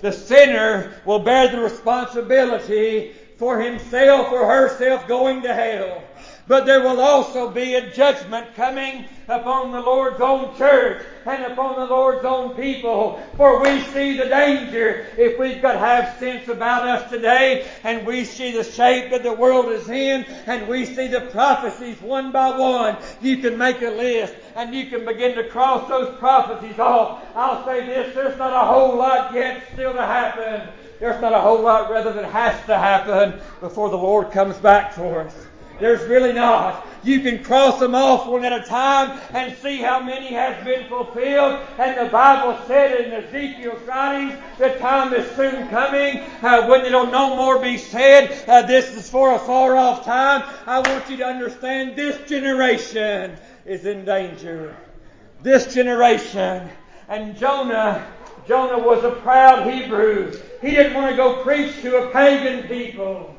the 0.00 0.12
sinner 0.12 0.92
will 1.04 1.18
bear 1.18 1.48
the 1.48 1.60
responsibility 1.60 3.12
for 3.36 3.60
himself 3.60 4.32
or 4.32 4.46
herself 4.46 5.06
going 5.08 5.42
to 5.42 5.54
hell. 5.54 6.02
But 6.48 6.64
there 6.64 6.82
will 6.82 7.00
also 7.00 7.50
be 7.50 7.74
a 7.74 7.90
judgment 7.90 8.54
coming 8.54 9.06
upon 9.26 9.72
the 9.72 9.80
Lord's 9.80 10.20
own 10.20 10.56
church 10.56 11.04
and 11.24 11.44
upon 11.44 11.74
the 11.74 11.86
Lord's 11.86 12.24
own 12.24 12.54
people. 12.54 13.20
For 13.36 13.60
we 13.60 13.80
see 13.80 14.16
the 14.16 14.26
danger 14.26 15.06
if 15.18 15.40
we've 15.40 15.60
got 15.60 15.76
have 15.76 16.16
sense 16.20 16.46
about 16.46 16.86
us 16.86 17.10
today 17.10 17.66
and 17.82 18.06
we 18.06 18.24
see 18.24 18.52
the 18.52 18.62
shape 18.62 19.10
that 19.10 19.24
the 19.24 19.32
world 19.32 19.66
is 19.72 19.88
in 19.88 20.24
and 20.46 20.68
we 20.68 20.84
see 20.84 21.08
the 21.08 21.22
prophecies 21.22 22.00
one 22.00 22.30
by 22.30 22.56
one. 22.56 22.96
You 23.20 23.38
can 23.38 23.58
make 23.58 23.82
a 23.82 23.90
list 23.90 24.34
and 24.54 24.72
you 24.72 24.86
can 24.86 25.04
begin 25.04 25.34
to 25.36 25.48
cross 25.48 25.88
those 25.88 26.16
prophecies 26.18 26.78
off. 26.78 27.24
I'll 27.34 27.64
say 27.64 27.84
this, 27.84 28.14
there's 28.14 28.38
not 28.38 28.52
a 28.52 28.66
whole 28.66 28.96
lot 28.96 29.34
yet 29.34 29.64
still 29.72 29.92
to 29.94 30.02
happen. 30.02 30.68
There's 31.00 31.20
not 31.20 31.32
a 31.32 31.40
whole 31.40 31.60
lot 31.60 31.90
rather 31.90 32.12
that 32.12 32.30
has 32.30 32.54
to 32.66 32.78
happen 32.78 33.40
before 33.60 33.90
the 33.90 33.98
Lord 33.98 34.30
comes 34.30 34.56
back 34.58 34.92
for 34.92 35.22
us. 35.22 35.45
There's 35.78 36.08
really 36.08 36.32
not. 36.32 36.86
You 37.04 37.20
can 37.20 37.44
cross 37.44 37.78
them 37.78 37.94
off 37.94 38.26
one 38.26 38.44
at 38.44 38.52
a 38.52 38.64
time 38.66 39.20
and 39.32 39.56
see 39.58 39.78
how 39.78 40.02
many 40.02 40.28
has 40.28 40.64
been 40.64 40.88
fulfilled. 40.88 41.64
And 41.78 41.96
the 41.96 42.10
Bible 42.10 42.58
said 42.66 43.00
in 43.00 43.12
Ezekiel's 43.12 43.80
writings, 43.82 44.34
the 44.58 44.70
time 44.78 45.12
is 45.12 45.30
soon 45.36 45.68
coming 45.68 46.24
uh, 46.42 46.66
when 46.66 46.84
it'll 46.84 47.06
no 47.06 47.36
more 47.36 47.60
be 47.60 47.78
said, 47.78 48.48
uh, 48.48 48.62
this 48.62 48.96
is 48.96 49.08
for 49.08 49.34
a 49.34 49.38
far 49.38 49.76
off 49.76 50.04
time. 50.04 50.42
I 50.66 50.80
want 50.80 51.08
you 51.08 51.16
to 51.18 51.26
understand 51.26 51.94
this 51.94 52.28
generation 52.28 53.36
is 53.64 53.84
in 53.84 54.04
danger. 54.04 54.76
This 55.42 55.72
generation. 55.72 56.68
And 57.08 57.36
Jonah, 57.36 58.04
Jonah 58.48 58.82
was 58.82 59.04
a 59.04 59.12
proud 59.20 59.72
Hebrew. 59.72 60.32
He 60.60 60.70
didn't 60.70 60.94
want 60.94 61.10
to 61.10 61.16
go 61.16 61.42
preach 61.44 61.82
to 61.82 62.08
a 62.08 62.10
pagan 62.10 62.66
people. 62.66 63.35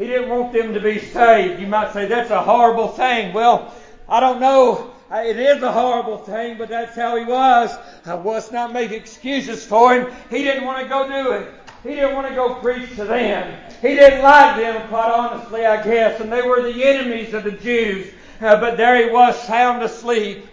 He 0.00 0.06
didn't 0.06 0.30
want 0.30 0.54
them 0.54 0.72
to 0.72 0.80
be 0.80 0.98
saved. 0.98 1.60
You 1.60 1.66
might 1.66 1.92
say 1.92 2.06
that's 2.06 2.30
a 2.30 2.40
horrible 2.40 2.88
thing. 2.88 3.34
Well, 3.34 3.74
I 4.08 4.18
don't 4.18 4.40
know. 4.40 4.94
It 5.12 5.38
is 5.38 5.62
a 5.62 5.70
horrible 5.70 6.16
thing, 6.16 6.56
but 6.56 6.70
that's 6.70 6.96
how 6.96 7.16
he 7.16 7.26
was. 7.26 7.70
I 8.06 8.14
was 8.14 8.50
not 8.50 8.72
make 8.72 8.92
excuses 8.92 9.62
for 9.66 9.94
him. 9.94 10.10
He 10.30 10.42
didn't 10.42 10.64
want 10.64 10.82
to 10.82 10.88
go 10.88 11.06
do 11.06 11.32
it. 11.32 11.52
He 11.82 11.90
didn't 11.90 12.14
want 12.14 12.28
to 12.28 12.34
go 12.34 12.54
preach 12.54 12.88
to 12.96 13.04
them. 13.04 13.60
He 13.82 13.88
didn't 13.88 14.22
like 14.22 14.56
them, 14.56 14.88
quite 14.88 15.10
honestly, 15.10 15.66
I 15.66 15.84
guess. 15.84 16.18
And 16.18 16.32
they 16.32 16.40
were 16.40 16.62
the 16.62 16.82
enemies 16.82 17.34
of 17.34 17.44
the 17.44 17.52
Jews. 17.52 18.10
Uh, 18.40 18.58
but 18.58 18.78
there 18.78 19.06
he 19.06 19.12
was, 19.12 19.38
sound 19.42 19.82
asleep. 19.82 20.46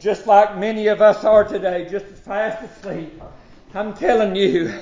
Just 0.00 0.26
like 0.26 0.58
many 0.58 0.88
of 0.88 1.00
us 1.00 1.22
are 1.22 1.44
today, 1.44 1.86
just 1.88 2.06
as 2.06 2.18
fast 2.18 2.64
asleep. 2.64 3.22
I'm 3.72 3.94
telling 3.94 4.34
you, 4.34 4.74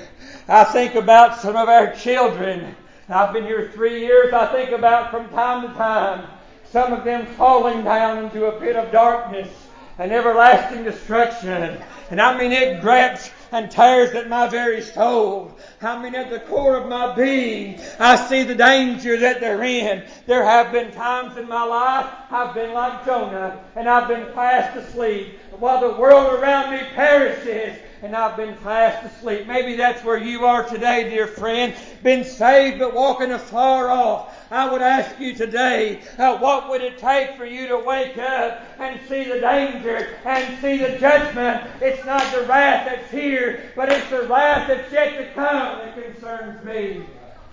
I 0.47 0.63
think 0.63 0.95
about 0.95 1.39
some 1.39 1.55
of 1.55 1.69
our 1.69 1.93
children 1.93 2.75
I've 3.09 3.33
been 3.33 3.45
here 3.45 3.71
three 3.73 4.01
years. 4.01 4.33
I 4.33 4.45
think 4.51 4.69
about 4.69 5.09
from 5.09 5.29
time 5.29 5.67
to 5.67 5.73
time 5.73 6.29
some 6.71 6.93
of 6.93 7.03
them 7.03 7.25
falling 7.35 7.83
down 7.83 8.25
into 8.25 8.45
a 8.45 8.59
pit 8.59 8.75
of 8.75 8.91
darkness 8.91 9.49
and 9.97 10.11
everlasting 10.11 10.83
destruction. 10.83 11.81
And 12.11 12.21
I 12.21 12.37
mean, 12.37 12.51
it 12.51 12.81
grabs 12.81 13.31
and 13.51 13.71
tears 13.71 14.11
at 14.11 14.29
my 14.29 14.47
very 14.47 14.83
soul. 14.83 15.57
I 15.81 16.01
mean, 16.01 16.13
at 16.13 16.29
the 16.29 16.39
core 16.41 16.77
of 16.77 16.87
my 16.87 17.15
being, 17.15 17.79
I 17.99 18.15
see 18.27 18.43
the 18.43 18.53
danger 18.53 19.17
that 19.17 19.41
they're 19.41 19.63
in. 19.63 20.03
There 20.27 20.43
have 20.43 20.71
been 20.71 20.91
times 20.91 21.35
in 21.37 21.47
my 21.47 21.63
life 21.63 22.11
I've 22.29 22.53
been 22.53 22.73
like 22.73 23.05
Jonah 23.05 23.59
and 23.75 23.89
I've 23.89 24.07
been 24.07 24.31
fast 24.33 24.77
asleep 24.77 25.39
while 25.57 25.81
the 25.81 25.99
world 25.99 26.39
around 26.39 26.71
me 26.71 26.81
perishes 26.93 27.79
and 28.01 28.15
I've 28.15 28.37
been 28.37 28.55
fast 28.57 29.05
asleep. 29.05 29.45
Maybe 29.47 29.75
that's 29.75 30.03
where 30.03 30.17
you 30.17 30.45
are 30.45 30.63
today, 30.63 31.09
dear 31.09 31.27
friend. 31.27 31.73
Been 32.01 32.23
saved 32.23 32.79
but 32.79 32.93
walking 32.93 33.31
afar 33.31 33.89
off. 33.89 34.35
I 34.51 34.71
would 34.71 34.81
ask 34.81 35.19
you 35.19 35.35
today, 35.35 36.01
uh, 36.17 36.37
what 36.37 36.69
would 36.69 36.81
it 36.81 36.97
take 36.97 37.35
for 37.35 37.45
you 37.45 37.67
to 37.67 37.77
wake 37.77 38.17
up 38.17 38.61
and 38.79 38.99
see 39.07 39.25
the 39.25 39.39
danger 39.39 40.17
and 40.25 40.59
see 40.61 40.77
the 40.77 40.97
judgment? 40.97 41.63
It's 41.81 42.05
not 42.05 42.23
the 42.33 42.43
wrath 42.43 42.85
that's 42.85 43.11
here, 43.11 43.71
but 43.75 43.91
it's 43.91 44.09
the 44.09 44.23
wrath 44.23 44.67
that's 44.67 44.91
yet 44.91 45.17
to 45.17 45.33
come 45.33 45.79
that 45.79 45.93
concerns 46.01 46.63
me 46.63 47.03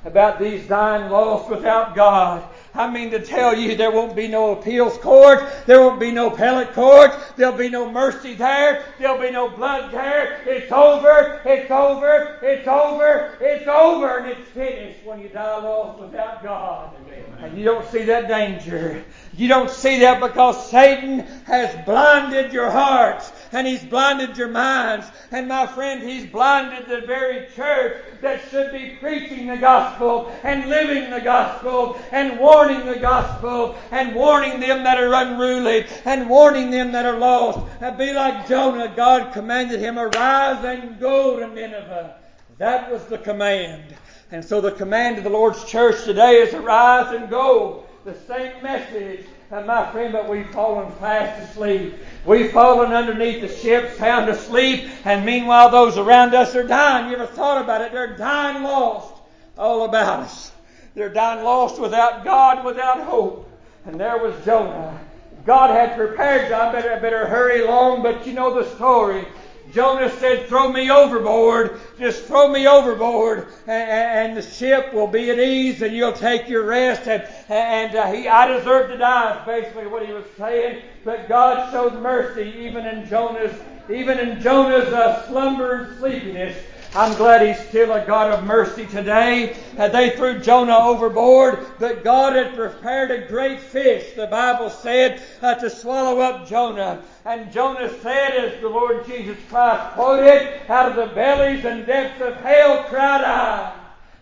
about 0.05 0.39
these 0.39 0.67
dying 0.69 1.11
lost 1.11 1.51
without 1.51 1.97
God. 1.97 2.49
I 2.77 2.91
mean 2.91 3.11
to 3.13 3.21
tell 3.21 3.57
you, 3.57 3.75
there 3.75 3.91
won't 3.91 4.15
be 4.15 4.29
no 4.29 4.53
appeals 4.53 4.99
court. 4.99 5.43
There 5.67 5.81
won't 5.81 5.99
be 5.99 6.11
no 6.11 6.31
appellate 6.31 6.73
court. 6.73 7.11
There'll 7.37 7.57
be 7.57 7.71
no 7.71 7.91
mercy 7.91 8.35
there. 8.35 8.85
There'll 8.99 9.21
be 9.21 9.31
no 9.31 9.49
blood 9.49 9.93
there. 9.93 10.43
It's 10.47 10.71
over. 10.71 11.41
It's 11.45 11.71
over. 11.71 12.39
It's 12.43 12.69
over. 12.69 13.39
It's 13.41 13.67
over. 13.67 14.19
And 14.19 14.27
it's 14.31 14.49
finished 14.51 15.05
when 15.05 15.21
you 15.21 15.29
die 15.29 15.63
lost 15.63 16.01
without 16.01 16.43
God. 16.43 16.95
And 17.41 17.57
you 17.57 17.65
don't 17.65 17.87
see 17.91 18.05
that 18.05 18.29
danger. 18.29 19.05
You 19.35 19.49
don't 19.49 19.71
see 19.71 20.01
that 20.01 20.21
because 20.21 20.71
Satan 20.71 21.21
has 21.45 21.85
blinded 21.85 22.53
your 22.53 22.71
hearts 22.71 23.33
and 23.53 23.67
he's 23.67 23.85
blinded 23.85 24.37
your 24.37 24.49
minds. 24.49 25.07
And 25.31 25.49
my 25.49 25.67
friend, 25.67 26.03
he's 26.03 26.27
blinded 26.27 26.89
the 26.89 27.07
very 27.07 27.47
church 27.55 28.03
that 28.21 28.41
should 28.51 28.73
be 28.73 28.97
preaching 29.01 29.47
the 29.47 29.57
gospel 29.57 30.33
and 30.43 30.69
living 30.69 31.11
the 31.11 31.21
gospel 31.21 31.99
and 32.13 32.39
warning 32.39 32.87
the 32.87 32.99
gospel 32.99 33.77
and 33.91 34.15
warning 34.15 34.61
them 34.61 34.85
that 34.85 34.99
are 34.99 35.15
unruly 35.15 35.87
and 36.05 36.29
warning 36.29 36.71
them 36.71 36.93
that 36.93 37.07
are 37.07 37.19
lost. 37.19 37.61
And 37.81 37.99
be 37.99 38.13
like 38.13 38.49
Jonah, 38.49 38.93
God 38.95 39.33
commanded 39.33 39.81
him, 39.81 39.99
arise 39.99 40.65
and 40.65 40.99
go 41.01 41.39
to 41.39 41.47
Nineveh. 41.47 42.17
That 42.59 42.91
was 42.91 43.05
the 43.07 43.19
command. 43.19 43.95
And 44.31 44.45
so 44.45 44.61
the 44.61 44.73
command 44.73 45.19
of 45.19 45.25
the 45.25 45.31
Lord's 45.31 45.65
church 45.65 46.05
today 46.05 46.37
is 46.37 46.55
arise 46.55 47.15
and 47.15 47.31
go. 47.31 47.85
The 48.05 48.15
same 48.27 48.63
message. 48.63 49.27
And 49.51 49.67
my 49.67 49.91
friend, 49.93 50.13
but 50.13 50.29
we've 50.29 50.51
fallen 50.51 50.91
fast 50.95 51.51
asleep. 51.51 51.95
We've 52.25 52.51
fallen 52.51 52.93
underneath 52.93 53.41
the 53.41 53.49
ship, 53.49 53.97
sound 53.97 54.29
asleep, 54.29 54.89
and 55.05 55.25
meanwhile 55.25 55.71
those 55.71 55.97
around 55.97 56.35
us 56.35 56.57
are 56.57 56.67
dying. 56.67 57.11
You 57.11 57.17
ever 57.17 57.27
thought 57.27 57.63
about 57.63 57.81
it? 57.81 57.93
They're 57.93 58.17
dying 58.17 58.65
lost 58.65 59.15
all 59.57 59.85
about 59.85 60.21
us. 60.21 60.51
They're 60.95 61.13
dying 61.13 61.45
lost 61.45 61.81
without 61.81 62.25
God, 62.25 62.65
without 62.65 63.03
hope. 63.05 63.49
And 63.85 64.01
there 64.01 64.19
was 64.19 64.35
Jonah. 64.45 64.99
God 65.45 65.71
had 65.71 65.97
prepared, 65.97 66.51
I 66.51 66.73
better, 66.73 66.95
I 66.95 66.99
better 66.99 67.27
hurry 67.27 67.63
along, 67.63 68.03
but 68.03 68.27
you 68.27 68.33
know 68.33 68.53
the 68.53 68.69
story. 68.75 69.27
Jonah 69.73 70.11
said, 70.19 70.47
throw 70.49 70.71
me 70.71 70.91
overboard. 70.91 71.81
Just 71.99 72.25
throw 72.25 72.49
me 72.49 72.67
overboard 72.67 73.49
and, 73.67 74.37
the 74.37 74.43
ship 74.43 74.93
will 74.93 75.07
be 75.07 75.31
at 75.31 75.39
ease 75.39 75.83
and 75.83 75.95
you'll 75.95 76.13
take 76.13 76.49
your 76.49 76.65
rest. 76.65 77.09
And, 77.09 77.27
and 77.49 77.97
uh, 77.97 78.13
he, 78.13 78.29
I 78.29 78.47
deserve 78.49 78.91
to 78.91 78.99
die 78.99 79.39
is 79.39 79.47
basically 79.47 79.87
what 79.87 80.07
he 80.07 80.13
was 80.13 80.25
saying. 80.37 80.83
But 81.05 81.29
God 81.29 81.71
showed 81.73 81.95
mercy 82.03 82.55
even 82.59 82.87
in 82.87 83.09
Jonah's, 83.09 83.55
even 83.89 84.19
in 84.19 84.41
Jonah's 84.41 84.93
uh, 84.93 85.27
slumber 85.29 85.73
and 85.73 85.99
sleepiness. 85.99 86.57
I'm 86.97 87.15
glad 87.19 87.47
He's 87.47 87.69
still 87.69 87.93
a 87.93 88.07
God 88.07 88.33
of 88.33 88.45
mercy 88.45 88.87
today. 88.87 89.55
Uh, 89.77 89.89
they 89.89 90.17
threw 90.17 90.39
Jonah 90.39 90.79
overboard, 90.79 91.67
but 91.79 92.03
God 92.03 92.35
had 92.35 92.55
prepared 92.55 93.11
a 93.11 93.29
great 93.29 93.61
fish, 93.61 94.15
the 94.17 94.27
Bible 94.29 94.71
said, 94.71 95.23
uh, 95.43 95.57
to 95.57 95.69
swallow 95.69 96.21
up 96.21 96.49
Jonah. 96.49 97.03
And 97.27 97.53
Jonah 97.53 97.91
said, 98.01 98.33
as 98.37 98.63
the 98.63 98.71
Lord 98.71 99.07
Jesus 99.07 99.37
Christ 99.51 99.93
quoted, 99.93 100.71
out 100.71 100.89
of 100.89 100.97
the 100.97 101.15
bellies 101.15 101.67
and 101.67 101.85
depths 101.85 102.23
of 102.23 102.35
hell 102.37 102.85
cried 102.85 103.25
I, 103.25 103.75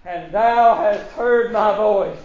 and 0.05 0.33
thou 0.33 0.75
hast 0.75 1.09
heard 1.13 1.53
my 1.53 1.77
voice. 1.77 2.19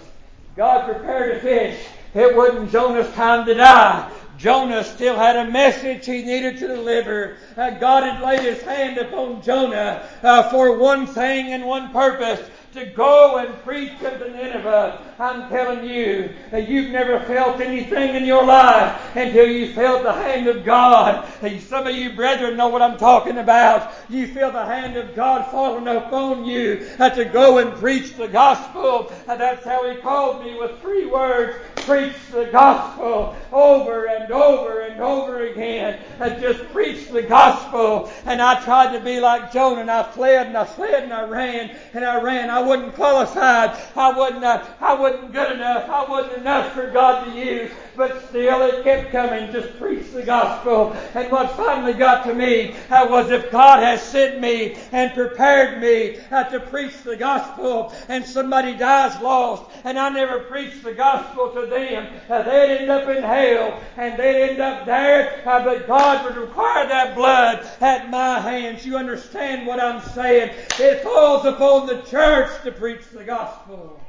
God 0.55 0.91
prepared 0.91 1.37
a 1.37 1.39
fish. 1.41 1.79
It 2.15 2.35
wasn't 2.35 2.71
Jonah's 2.71 3.13
time 3.13 3.45
to 3.45 3.53
die. 3.53 4.11
Jonah 4.39 4.85
still 4.85 5.17
had 5.17 5.35
a 5.35 5.51
message 5.51 6.05
he 6.05 6.23
needed 6.23 6.57
to 6.59 6.67
deliver. 6.69 7.35
Uh, 7.57 7.71
God 7.71 8.03
had 8.03 8.21
laid 8.21 8.39
his 8.39 8.61
hand 8.61 8.97
upon 8.97 9.41
Jonah 9.41 10.07
uh, 10.23 10.49
for 10.49 10.77
one 10.77 11.05
thing 11.05 11.51
and 11.51 11.65
one 11.65 11.91
purpose 11.91 12.49
to 12.73 12.85
go 12.85 13.37
and 13.37 13.53
preach 13.63 13.91
to 13.99 14.15
the 14.17 14.29
Nineveh. 14.29 15.15
I'm 15.19 15.49
telling 15.49 15.89
you, 15.89 16.29
you've 16.53 16.91
never 16.91 17.19
felt 17.21 17.59
anything 17.59 18.15
in 18.15 18.23
your 18.23 18.45
life 18.45 19.15
until 19.15 19.47
you 19.47 19.73
felt 19.73 20.03
the 20.03 20.13
hand 20.13 20.47
of 20.47 20.63
God. 20.63 21.27
Some 21.67 21.87
of 21.87 21.95
you 21.95 22.15
brethren 22.15 22.55
know 22.55 22.69
what 22.69 22.81
I'm 22.81 22.97
talking 22.97 23.39
about. 23.39 23.91
You 24.07 24.27
feel 24.27 24.51
the 24.51 24.65
hand 24.65 24.95
of 24.95 25.15
God 25.15 25.49
falling 25.51 25.87
upon 25.87 26.45
you 26.45 26.87
to 26.99 27.29
go 27.33 27.57
and 27.57 27.73
preach 27.73 28.15
the 28.15 28.27
gospel. 28.27 29.11
That's 29.27 29.65
how 29.65 29.89
He 29.91 29.99
called 29.99 30.45
me 30.45 30.57
with 30.57 30.79
three 30.79 31.07
words. 31.07 31.57
Preach 31.89 32.13
the 32.31 32.45
gospel 32.45 33.35
over 33.51 34.05
and 34.05 34.31
over 34.31 34.81
and 34.81 35.01
over 35.01 35.47
again. 35.47 35.99
I 36.19 36.29
just 36.29 36.63
preach 36.71 37.07
the 37.07 37.23
gospel. 37.23 38.11
And 38.25 38.43
I 38.43 38.63
tried 38.63 38.95
to 38.95 39.03
be 39.03 39.19
like 39.19 39.51
Jonah 39.51 39.81
and 39.81 39.89
I 39.89 40.03
fled 40.03 40.45
and 40.45 40.55
I 40.55 40.65
fled 40.65 41.05
and 41.05 41.11
I 41.11 41.23
ran 41.23 41.75
and 41.95 42.05
I 42.05 42.21
ran. 42.21 42.51
I 42.51 42.61
wasn't 42.61 42.93
qualified. 42.93 43.75
I 43.95 44.15
wasn't, 44.15 44.43
uh, 44.43 44.63
I 44.79 44.93
wasn't 44.93 45.33
good 45.33 45.53
enough. 45.53 45.89
I 45.89 46.07
wasn't 46.07 46.37
enough 46.37 46.73
for 46.73 46.91
God 46.91 47.25
to 47.25 47.31
use. 47.31 47.71
But 47.99 48.29
still 48.29 48.61
it 48.61 48.85
kept 48.85 49.11
coming. 49.11 49.51
Just 49.51 49.77
preach 49.77 50.13
the 50.13 50.23
gospel. 50.23 50.93
And 51.13 51.29
what 51.29 51.51
finally 51.57 51.91
got 51.91 52.23
to 52.27 52.33
me 52.33 52.73
was 52.89 53.29
if 53.29 53.51
God 53.51 53.83
has 53.83 54.01
sent 54.01 54.39
me 54.39 54.77
and 54.93 55.13
prepared 55.13 55.81
me 55.81 56.17
to 56.29 56.65
preach 56.69 57.03
the 57.03 57.17
gospel 57.17 57.93
and 58.07 58.23
somebody 58.23 58.77
dies 58.77 59.21
lost 59.21 59.69
and 59.83 59.99
I 59.99 60.07
never 60.07 60.39
preach 60.39 60.81
the 60.81 60.93
gospel 60.93 61.51
to 61.51 61.65
them, 61.65 62.07
they'd 62.29 62.77
end 62.77 62.89
up 62.89 63.09
in 63.09 63.21
hell 63.21 63.83
and 63.97 64.17
they'd 64.17 64.51
end 64.51 64.61
up 64.61 64.85
there. 64.85 65.43
Uh, 65.45 65.61
but 65.65 65.85
God 65.85 66.23
would 66.23 66.37
require 66.37 66.87
that 66.87 67.15
blood 67.15 67.67
at 67.81 68.09
my 68.09 68.39
hands. 68.39 68.85
You 68.85 68.95
understand 68.95 69.67
what 69.67 69.81
I'm 69.81 70.01
saying? 70.11 70.55
It 70.79 71.03
falls 71.03 71.43
upon 71.43 71.87
the 71.87 72.01
church 72.03 72.63
to 72.63 72.71
preach 72.71 73.09
the 73.11 73.25
gospel. 73.25 73.99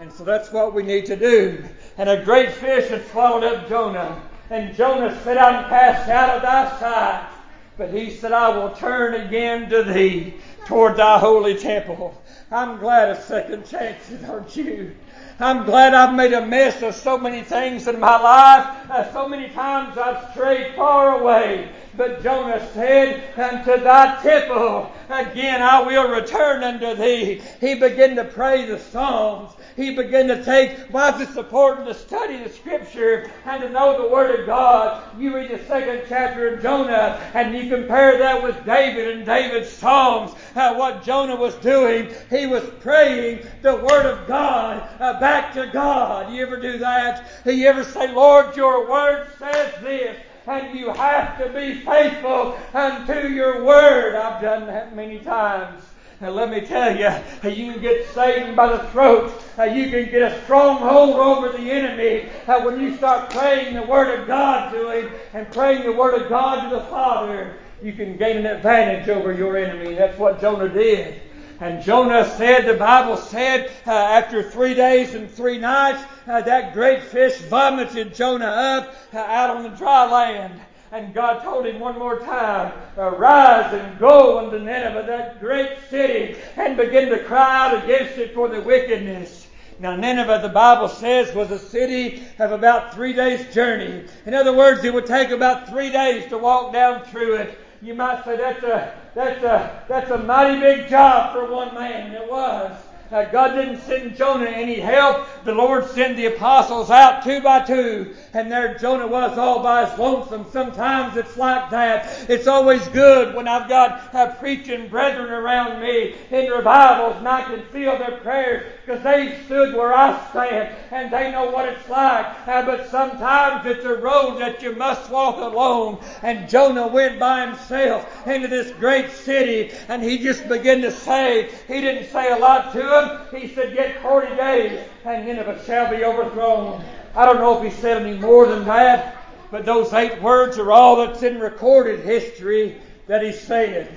And 0.00 0.12
so 0.12 0.24
that's 0.24 0.52
what 0.52 0.74
we 0.74 0.82
need 0.82 1.06
to 1.06 1.16
do. 1.16 1.64
And 1.96 2.08
a 2.08 2.24
great 2.24 2.52
fish 2.52 2.90
had 2.90 3.06
swallowed 3.08 3.44
up 3.44 3.68
Jonah. 3.68 4.22
And 4.50 4.74
Jonah 4.74 5.18
said, 5.22 5.36
I'm 5.36 5.68
cast 5.68 6.08
out 6.08 6.30
of 6.30 6.42
thy 6.42 6.80
sight. 6.80 7.30
But 7.76 7.90
he 7.90 8.10
said, 8.10 8.32
I 8.32 8.56
will 8.56 8.70
turn 8.70 9.14
again 9.14 9.68
to 9.70 9.82
thee 9.82 10.34
toward 10.66 10.96
thy 10.96 11.18
holy 11.18 11.56
temple. 11.56 12.20
I'm 12.50 12.78
glad 12.78 13.10
of 13.10 13.18
second 13.24 13.66
chances, 13.66 14.22
aren't 14.28 14.54
you? 14.56 14.94
I'm 15.40 15.64
glad 15.64 15.94
I've 15.94 16.14
made 16.14 16.32
a 16.32 16.46
mess 16.46 16.82
of 16.82 16.94
so 16.94 17.18
many 17.18 17.42
things 17.42 17.88
in 17.88 17.98
my 17.98 18.20
life. 18.20 18.88
Uh, 18.88 19.12
so 19.12 19.28
many 19.28 19.48
times 19.48 19.98
I've 19.98 20.30
strayed 20.30 20.76
far 20.76 21.20
away. 21.20 21.70
But 21.96 22.22
Jonah 22.22 22.64
said, 22.72 23.24
Unto 23.36 23.82
thy 23.82 24.22
temple 24.22 24.92
again 25.08 25.62
I 25.62 25.82
will 25.82 26.10
return 26.10 26.62
unto 26.62 26.94
thee. 26.94 27.42
He 27.60 27.74
began 27.74 28.14
to 28.16 28.24
pray 28.24 28.66
the 28.66 28.78
Psalms. 28.78 29.52
He 29.76 29.94
began 29.94 30.28
to 30.28 30.44
take, 30.44 30.78
why 30.90 31.10
is 31.10 31.28
it 31.28 31.36
important 31.36 31.88
to 31.88 31.94
study 31.94 32.42
the 32.42 32.48
Scripture 32.48 33.30
and 33.44 33.62
to 33.62 33.68
know 33.68 34.00
the 34.00 34.08
Word 34.08 34.38
of 34.38 34.46
God? 34.46 35.02
You 35.18 35.34
read 35.34 35.50
the 35.50 35.64
second 35.66 36.02
chapter 36.08 36.54
of 36.54 36.62
Jonah 36.62 37.20
and 37.34 37.54
you 37.54 37.68
compare 37.68 38.18
that 38.18 38.42
with 38.42 38.64
David 38.64 39.16
and 39.16 39.26
David's 39.26 39.70
Psalms, 39.70 40.32
uh, 40.54 40.74
what 40.74 41.02
Jonah 41.02 41.36
was 41.36 41.54
doing. 41.56 42.14
He 42.30 42.46
was 42.46 42.64
praying 42.80 43.46
the 43.62 43.76
Word 43.76 44.06
of 44.06 44.28
God 44.28 44.88
uh, 45.00 45.18
back 45.18 45.52
to 45.54 45.66
God. 45.72 46.32
You 46.32 46.46
ever 46.46 46.60
do 46.60 46.78
that? 46.78 47.26
You 47.44 47.66
ever 47.66 47.82
say, 47.82 48.12
Lord, 48.12 48.56
your 48.56 48.88
Word 48.88 49.26
says 49.38 49.74
this 49.82 50.16
and 50.46 50.78
you 50.78 50.90
have 50.92 51.38
to 51.38 51.48
be 51.50 51.80
faithful 51.80 52.58
unto 52.74 53.28
your 53.28 53.64
word. 53.64 54.14
I've 54.14 54.42
done 54.42 54.66
that 54.66 54.94
many 54.94 55.18
times. 55.20 55.83
And 56.20 56.34
let 56.34 56.48
me 56.48 56.60
tell 56.60 56.96
you, 56.96 57.10
you 57.50 57.72
can 57.72 57.82
get 57.82 58.06
Satan 58.14 58.54
by 58.54 58.76
the 58.76 58.84
throat. 58.90 59.32
You 59.58 59.90
can 59.90 60.10
get 60.10 60.22
a 60.22 60.42
stronghold 60.44 61.16
over 61.16 61.56
the 61.56 61.70
enemy 61.70 62.28
when 62.46 62.80
you 62.80 62.96
start 62.96 63.30
praying 63.30 63.74
the 63.74 63.82
Word 63.82 64.20
of 64.20 64.26
God 64.26 64.72
to 64.72 64.90
him 64.90 65.12
and 65.32 65.50
praying 65.52 65.82
the 65.84 65.92
Word 65.92 66.20
of 66.20 66.28
God 66.28 66.68
to 66.68 66.76
the 66.76 66.82
Father. 66.84 67.56
You 67.82 67.92
can 67.92 68.16
gain 68.16 68.38
an 68.38 68.46
advantage 68.46 69.08
over 69.08 69.32
your 69.32 69.56
enemy. 69.56 69.94
That's 69.94 70.18
what 70.18 70.40
Jonah 70.40 70.68
did. 70.68 71.20
And 71.60 71.82
Jonah 71.84 72.28
said, 72.36 72.66
the 72.66 72.74
Bible 72.74 73.16
said, 73.16 73.70
uh, 73.86 73.92
after 73.92 74.42
three 74.42 74.74
days 74.74 75.14
and 75.14 75.30
three 75.30 75.58
nights, 75.58 76.02
uh, 76.26 76.40
that 76.42 76.72
great 76.72 77.02
fish 77.02 77.36
vomited 77.42 78.14
Jonah 78.14 78.46
up 78.46 78.94
uh, 79.12 79.18
out 79.18 79.56
on 79.56 79.62
the 79.62 79.68
dry 79.70 80.10
land. 80.10 80.60
And 80.94 81.12
God 81.12 81.42
told 81.42 81.66
him 81.66 81.80
one 81.80 81.98
more 81.98 82.20
time, 82.20 82.72
uh, 82.96 83.02
Arise 83.02 83.74
and 83.74 83.98
go 83.98 84.38
unto 84.38 84.60
Nineveh, 84.60 85.02
that 85.08 85.40
great 85.40 85.76
city, 85.90 86.36
and 86.56 86.76
begin 86.76 87.08
to 87.08 87.18
cry 87.24 87.66
out 87.66 87.82
against 87.82 88.16
it 88.16 88.32
for 88.32 88.48
the 88.48 88.60
wickedness. 88.60 89.48
Now, 89.80 89.96
Nineveh, 89.96 90.38
the 90.40 90.50
Bible 90.50 90.86
says, 90.86 91.34
was 91.34 91.50
a 91.50 91.58
city 91.58 92.22
of 92.38 92.52
about 92.52 92.94
three 92.94 93.12
days' 93.12 93.52
journey. 93.52 94.04
In 94.24 94.34
other 94.34 94.52
words, 94.52 94.84
it 94.84 94.94
would 94.94 95.06
take 95.06 95.30
about 95.30 95.68
three 95.68 95.90
days 95.90 96.28
to 96.28 96.38
walk 96.38 96.72
down 96.72 97.04
through 97.06 97.38
it. 97.38 97.58
You 97.82 97.94
might 97.94 98.24
say 98.24 98.36
that's 98.36 98.62
a, 98.62 98.94
that's 99.16 99.42
a, 99.42 99.82
that's 99.88 100.12
a 100.12 100.18
mighty 100.18 100.60
big 100.60 100.88
job 100.88 101.32
for 101.32 101.52
one 101.52 101.74
man. 101.74 102.12
It 102.12 102.30
was. 102.30 102.70
Uh, 103.14 103.24
God 103.30 103.54
didn't 103.54 103.80
send 103.82 104.16
Jonah 104.16 104.50
any 104.50 104.80
help. 104.80 105.28
The 105.44 105.54
Lord 105.54 105.88
sent 105.90 106.16
the 106.16 106.26
apostles 106.26 106.90
out 106.90 107.22
two 107.22 107.40
by 107.40 107.60
two. 107.60 108.12
And 108.32 108.50
there 108.50 108.76
Jonah 108.76 109.06
was 109.06 109.38
all 109.38 109.62
by 109.62 109.86
his 109.88 109.96
lonesome. 109.96 110.44
Sometimes 110.50 111.16
it's 111.16 111.36
like 111.36 111.70
that. 111.70 112.28
It's 112.28 112.48
always 112.48 112.88
good 112.88 113.36
when 113.36 113.46
I've 113.46 113.68
got 113.68 114.12
uh, 114.12 114.34
preaching 114.34 114.88
brethren 114.88 115.30
around 115.30 115.80
me 115.80 116.16
in 116.32 116.50
revivals 116.50 117.14
and 117.18 117.28
I 117.28 117.42
can 117.44 117.62
feel 117.66 117.96
their 117.96 118.18
prayers 118.18 118.72
because 118.84 119.04
they 119.04 119.38
stood 119.44 119.76
where 119.76 119.94
I 119.94 120.20
stand 120.30 120.74
and 120.90 121.12
they 121.12 121.30
know 121.30 121.52
what 121.52 121.68
it's 121.68 121.88
like. 121.88 122.26
Uh, 122.48 122.66
but 122.66 122.90
sometimes 122.90 123.64
it's 123.64 123.84
a 123.84 123.94
road 123.94 124.40
that 124.40 124.60
you 124.60 124.74
must 124.74 125.08
walk 125.08 125.36
alone. 125.36 126.00
And 126.22 126.48
Jonah 126.48 126.88
went 126.88 127.20
by 127.20 127.46
himself 127.46 128.26
into 128.26 128.48
this 128.48 128.72
great 128.72 129.12
city 129.12 129.70
and 129.86 130.02
he 130.02 130.18
just 130.18 130.48
began 130.48 130.80
to 130.80 130.90
say, 130.90 131.52
he 131.68 131.80
didn't 131.80 132.10
say 132.10 132.32
a 132.32 132.36
lot 132.36 132.72
to 132.72 133.03
He 133.30 133.48
said, 133.48 133.74
Get 133.74 134.02
40 134.02 134.36
days 134.36 134.86
and 135.04 135.26
Nineveh 135.26 135.62
shall 135.64 135.90
be 135.90 136.04
overthrown. 136.04 136.84
I 137.14 137.24
don't 137.26 137.38
know 137.38 137.62
if 137.62 137.72
he 137.72 137.80
said 137.80 138.02
any 138.02 138.18
more 138.18 138.46
than 138.46 138.64
that, 138.64 139.16
but 139.50 139.64
those 139.64 139.92
eight 139.92 140.20
words 140.20 140.58
are 140.58 140.72
all 140.72 140.96
that's 140.96 141.22
in 141.22 141.38
recorded 141.38 142.00
history 142.00 142.80
that 143.06 143.22
he 143.22 143.32
said. 143.32 143.96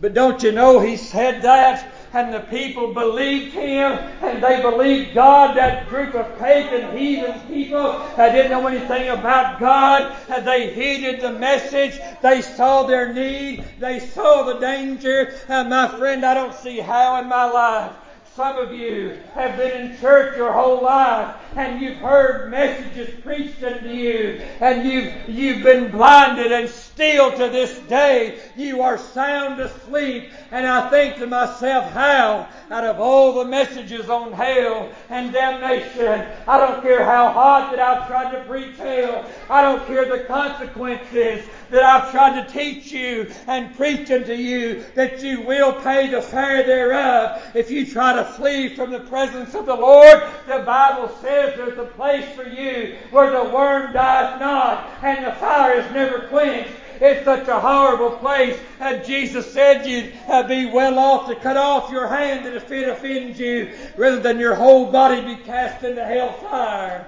But 0.00 0.14
don't 0.14 0.42
you 0.42 0.52
know 0.52 0.80
he 0.80 0.96
said 0.96 1.42
that 1.42 1.92
and 2.14 2.32
the 2.32 2.40
people 2.40 2.92
believed 2.92 3.54
him 3.54 3.92
and 4.20 4.42
they 4.42 4.60
believed 4.60 5.14
God, 5.14 5.56
that 5.56 5.88
group 5.88 6.14
of 6.14 6.38
pagan, 6.38 6.96
heathen 6.96 7.40
people 7.48 7.92
that 8.16 8.32
didn't 8.32 8.50
know 8.50 8.66
anything 8.66 9.08
about 9.08 9.58
God. 9.58 10.14
And 10.28 10.46
they 10.46 10.74
heeded 10.74 11.20
the 11.20 11.32
message. 11.32 11.98
They 12.20 12.42
saw 12.42 12.82
their 12.82 13.12
need. 13.12 13.64
They 13.78 13.98
saw 13.98 14.42
the 14.42 14.58
danger. 14.58 15.34
And 15.48 15.70
my 15.70 15.88
friend, 15.88 16.24
I 16.24 16.34
don't 16.34 16.54
see 16.54 16.80
how 16.80 17.18
in 17.20 17.28
my 17.28 17.44
life 17.44 17.92
some 18.34 18.56
of 18.56 18.72
you 18.72 19.18
have 19.34 19.58
been 19.58 19.90
in 19.90 19.98
church 19.98 20.36
your 20.38 20.52
whole 20.52 20.80
life 20.82 21.36
and 21.54 21.82
you've 21.82 21.98
heard 21.98 22.50
messages 22.50 23.20
preached 23.20 23.62
unto 23.62 23.88
you 23.88 24.40
and 24.60 24.88
you've, 24.88 25.12
you've 25.28 25.62
been 25.62 25.90
blinded 25.90 26.50
and 26.50 26.66
still 26.94 27.30
to 27.32 27.48
this 27.48 27.78
day 27.88 28.38
you 28.56 28.82
are 28.82 28.98
sound 28.98 29.60
asleep. 29.60 30.30
And 30.50 30.66
I 30.66 30.90
think 30.90 31.16
to 31.16 31.26
myself, 31.26 31.90
how 31.92 32.48
out 32.70 32.84
of 32.84 33.00
all 33.00 33.32
the 33.32 33.44
messages 33.44 34.08
on 34.10 34.32
hell 34.32 34.90
and 35.08 35.32
damnation, 35.32 36.26
I 36.46 36.58
don't 36.58 36.82
care 36.82 37.04
how 37.04 37.30
hard 37.30 37.72
that 37.72 37.80
I've 37.80 38.06
tried 38.06 38.32
to 38.32 38.44
preach 38.44 38.76
hell. 38.76 39.24
I 39.48 39.62
don't 39.62 39.86
care 39.86 40.04
the 40.04 40.24
consequences 40.24 41.46
that 41.70 41.82
I've 41.82 42.10
tried 42.10 42.46
to 42.46 42.52
teach 42.52 42.92
you 42.92 43.30
and 43.46 43.74
preach 43.74 44.10
unto 44.10 44.34
you 44.34 44.84
that 44.94 45.22
you 45.22 45.40
will 45.40 45.72
pay 45.72 46.10
the 46.10 46.20
fare 46.20 46.62
thereof 46.64 47.42
if 47.54 47.70
you 47.70 47.86
try 47.86 48.14
to 48.14 48.24
flee 48.24 48.74
from 48.74 48.90
the 48.90 49.00
presence 49.00 49.54
of 49.54 49.64
the 49.64 49.74
Lord. 49.74 50.22
The 50.46 50.62
Bible 50.66 51.08
says 51.22 51.56
there's 51.56 51.78
a 51.78 51.86
place 51.86 52.28
for 52.36 52.46
you 52.46 52.96
where 53.10 53.30
the 53.30 53.50
worm 53.50 53.92
dies 53.94 54.38
not 54.38 54.90
and 55.02 55.24
the 55.24 55.32
fire 55.32 55.78
is 55.78 55.90
never 55.92 56.28
quenched. 56.28 56.70
It's 57.04 57.24
such 57.24 57.48
a 57.48 57.58
horrible 57.58 58.12
place. 58.18 58.56
And 58.78 59.04
Jesus 59.04 59.52
said 59.52 59.84
you'd 59.84 60.12
be 60.46 60.66
well 60.66 61.00
off 61.00 61.26
to 61.26 61.34
cut 61.34 61.56
off 61.56 61.90
your 61.90 62.06
hand 62.06 62.46
if 62.46 62.70
it 62.70 62.88
offends 62.88 63.40
you 63.40 63.72
rather 63.96 64.20
than 64.20 64.38
your 64.38 64.54
whole 64.54 64.86
body 64.86 65.20
be 65.20 65.42
cast 65.42 65.82
into 65.82 66.04
hell 66.04 66.32
fire. 66.34 67.04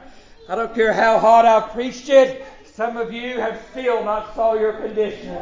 I 0.48 0.56
don't 0.56 0.74
care 0.74 0.92
how 0.92 1.20
hard 1.20 1.46
I've 1.46 1.70
preached 1.70 2.08
it. 2.08 2.44
Some 2.74 2.96
of 2.96 3.12
you 3.12 3.38
have 3.38 3.64
still 3.70 4.04
not 4.04 4.34
saw 4.34 4.54
your 4.54 4.72
condition. 4.72 5.38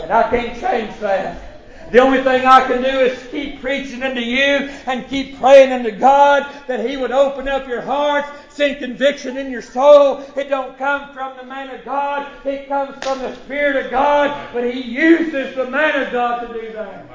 And 0.00 0.10
I 0.10 0.30
can't 0.30 0.58
change 0.58 0.98
that. 1.00 1.92
The 1.92 1.98
only 2.00 2.22
thing 2.22 2.46
I 2.46 2.66
can 2.66 2.82
do 2.82 2.88
is 2.88 3.28
keep 3.28 3.60
preaching 3.60 4.02
unto 4.02 4.20
you 4.20 4.70
and 4.86 5.06
keep 5.06 5.38
praying 5.38 5.70
unto 5.70 5.90
God 5.90 6.50
that 6.66 6.88
He 6.88 6.96
would 6.96 7.12
open 7.12 7.46
up 7.46 7.68
your 7.68 7.82
heart, 7.82 8.24
send 8.56 8.78
conviction 8.78 9.36
in 9.36 9.50
your 9.50 9.62
soul. 9.62 10.24
It 10.36 10.48
don't 10.48 10.76
come 10.78 11.12
from 11.14 11.36
the 11.36 11.44
man 11.44 11.70
of 11.70 11.84
God. 11.84 12.30
It 12.44 12.68
comes 12.68 12.96
from 13.04 13.18
the 13.20 13.34
Spirit 13.36 13.84
of 13.84 13.90
God. 13.90 14.50
But 14.52 14.72
He 14.72 14.80
uses 14.80 15.54
the 15.54 15.70
man 15.70 16.02
of 16.02 16.12
God 16.12 16.46
to 16.46 16.60
do 16.60 16.72
that. 16.72 17.06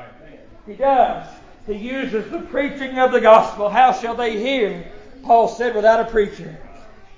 He 0.66 0.74
does. 0.74 1.28
He 1.68 1.76
uses 1.76 2.30
the 2.32 2.42
preaching 2.42 3.00
of 3.00 3.12
the 3.12 3.22
gospel. 3.22 3.70
How 3.70 3.92
shall 3.92 4.16
they 4.16 4.38
hear? 4.38 4.92
Paul 5.24 5.48
said, 5.48 5.76
without 5.76 6.00
a 6.00 6.10
preacher. 6.10 6.58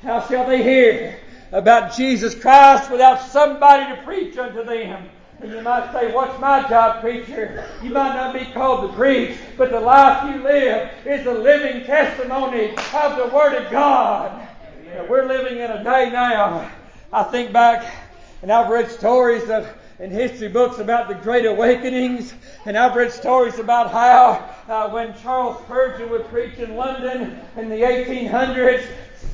How 0.01 0.27
shall 0.27 0.47
they 0.47 0.61
hear? 0.63 1.19
about 1.53 1.95
Jesus 1.95 2.33
Christ 2.33 2.89
without 2.89 3.21
somebody 3.29 3.95
to 3.95 4.01
preach 4.01 4.37
unto 4.37 4.63
them. 4.63 5.07
And 5.43 5.51
you 5.51 5.61
might 5.61 5.91
say, 5.91 6.09
What's 6.13 6.39
my 6.39 6.65
job, 6.69 7.01
preacher? 7.01 7.69
You 7.83 7.89
might 7.89 8.13
not 8.13 8.33
be 8.33 8.45
called 8.53 8.89
to 8.89 8.95
preach, 8.95 9.37
but 9.57 9.71
the 9.71 9.79
life 9.79 10.33
you 10.33 10.41
live 10.41 10.89
is 11.05 11.27
a 11.27 11.33
living 11.33 11.85
testimony 11.85 12.69
of 12.69 13.17
the 13.17 13.29
Word 13.35 13.53
of 13.53 13.69
God. 13.69 14.47
Now, 14.85 15.05
we're 15.05 15.27
living 15.27 15.57
in 15.57 15.69
a 15.69 15.83
day 15.83 16.09
now. 16.09 16.71
I 17.11 17.23
think 17.23 17.51
back, 17.51 17.93
and 18.41 18.53
I've 18.53 18.69
read 18.69 18.89
stories 18.89 19.49
of 19.49 19.67
in 19.99 20.11
history 20.11 20.47
books 20.47 20.79
about 20.79 21.09
the 21.09 21.15
Great 21.15 21.45
Awakenings, 21.45 22.33
and 22.65 22.77
I've 22.77 22.95
read 22.95 23.11
stories 23.11 23.59
about 23.59 23.91
how 23.91 24.49
uh, 24.69 24.89
when 24.91 25.13
Charles 25.21 25.61
Spurgeon 25.63 26.09
would 26.09 26.25
preach 26.29 26.57
in 26.57 26.77
London 26.77 27.41
in 27.57 27.67
the 27.67 27.81
1800s, 27.81 28.87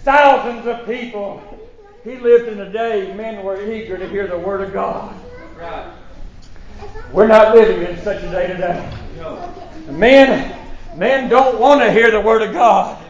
thousands 0.04 0.66
of 0.66 0.88
people 0.88 1.44
he 2.04 2.18
lived 2.18 2.48
in 2.48 2.62
a 2.62 2.72
day 2.72 3.14
men 3.14 3.44
were 3.44 3.62
eager 3.72 3.96
to 3.96 4.10
hear 4.10 4.26
the 4.26 4.40
Word 4.40 4.62
of 4.62 4.74
God. 4.74 5.16
Right. 5.56 5.99
We're 7.12 7.28
not 7.28 7.56
living 7.56 7.88
in 7.88 8.02
such 8.04 8.24
a 8.24 8.32
day 8.32 8.48
today. 8.48 8.92
Men, 9.90 10.56
men 10.96 11.30
don't 11.30 11.60
want 11.60 11.82
to 11.82 11.92
hear 11.92 12.12
the 12.12 12.22
Word 12.22 12.42
of 12.42 12.54
God 12.54 13.04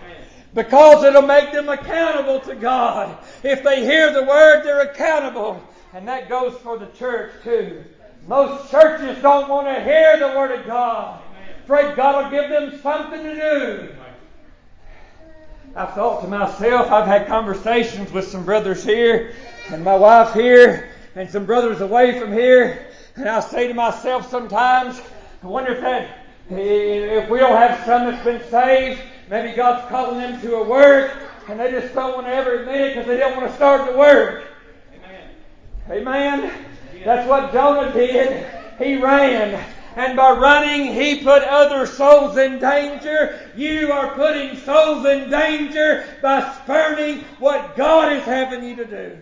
because 0.53 1.03
it'll 1.03 1.21
make 1.21 1.51
them 1.51 1.69
accountable 1.69 2.39
to 2.41 2.55
God. 2.55 3.17
If 3.43 3.63
they 3.63 3.85
hear 3.85 4.11
the 4.11 4.23
Word, 4.23 4.63
they're 4.63 4.81
accountable. 4.81 5.61
And 5.93 6.07
that 6.07 6.29
goes 6.29 6.57
for 6.59 6.77
the 6.77 6.87
church 6.87 7.31
too. 7.43 7.83
Most 8.27 8.69
churches 8.71 9.21
don't 9.21 9.49
want 9.49 9.67
to 9.67 9.83
hear 9.83 10.17
the 10.17 10.27
Word 10.27 10.59
of 10.59 10.65
God. 10.65 11.21
Afraid 11.63 11.95
God 11.95 12.23
will 12.23 12.31
give 12.31 12.49
them 12.49 12.79
something 12.81 13.23
to 13.23 13.35
do. 13.35 13.89
I've 15.75 15.93
thought 15.93 16.21
to 16.23 16.27
myself, 16.27 16.91
I've 16.91 17.05
had 17.05 17.27
conversations 17.27 18.11
with 18.11 18.27
some 18.27 18.43
brothers 18.43 18.83
here 18.83 19.33
and 19.69 19.83
my 19.83 19.95
wife 19.95 20.33
here 20.33 20.89
and 21.15 21.29
some 21.29 21.45
brothers 21.45 21.81
away 21.81 22.19
from 22.19 22.33
here. 22.33 22.87
And 23.19 23.27
I 23.27 23.41
say 23.41 23.67
to 23.67 23.73
myself 23.73 24.29
sometimes, 24.31 25.01
I 25.43 25.47
wonder 25.47 25.73
if 25.73 25.81
that, 25.81 26.09
if 26.49 27.29
we 27.29 27.39
don't 27.39 27.57
have 27.57 27.85
some 27.85 28.05
that's 28.05 28.23
been 28.23 28.41
saved, 28.49 29.01
maybe 29.29 29.55
God's 29.55 29.87
calling 29.89 30.19
them 30.19 30.39
to 30.41 30.55
a 30.55 30.63
work 30.63 31.11
and 31.49 31.59
they 31.59 31.69
just 31.69 31.93
don't 31.93 32.15
want 32.15 32.27
to 32.27 32.33
ever 32.33 32.61
admit 32.61 32.79
it 32.79 32.93
because 32.93 33.07
they 33.07 33.17
don't 33.17 33.35
want 33.35 33.49
to 33.49 33.55
start 33.57 33.91
the 33.91 33.97
work. 33.97 34.45
Amen. 35.89 36.07
Amen. 36.07 36.65
That's 37.03 37.27
what 37.27 37.51
Jonah 37.51 37.91
did. 37.91 38.47
He 38.79 38.95
ran 38.95 39.61
and 39.97 40.15
by 40.15 40.31
running 40.31 40.93
he 40.93 41.21
put 41.21 41.43
other 41.43 41.85
souls 41.85 42.37
in 42.37 42.59
danger. 42.59 43.51
You 43.53 43.91
are 43.91 44.13
putting 44.13 44.55
souls 44.57 45.05
in 45.05 45.29
danger 45.29 46.05
by 46.21 46.53
spurning 46.63 47.25
what 47.39 47.75
God 47.75 48.13
is 48.13 48.23
having 48.23 48.63
you 48.63 48.77
to 48.77 48.85
do. 48.85 49.17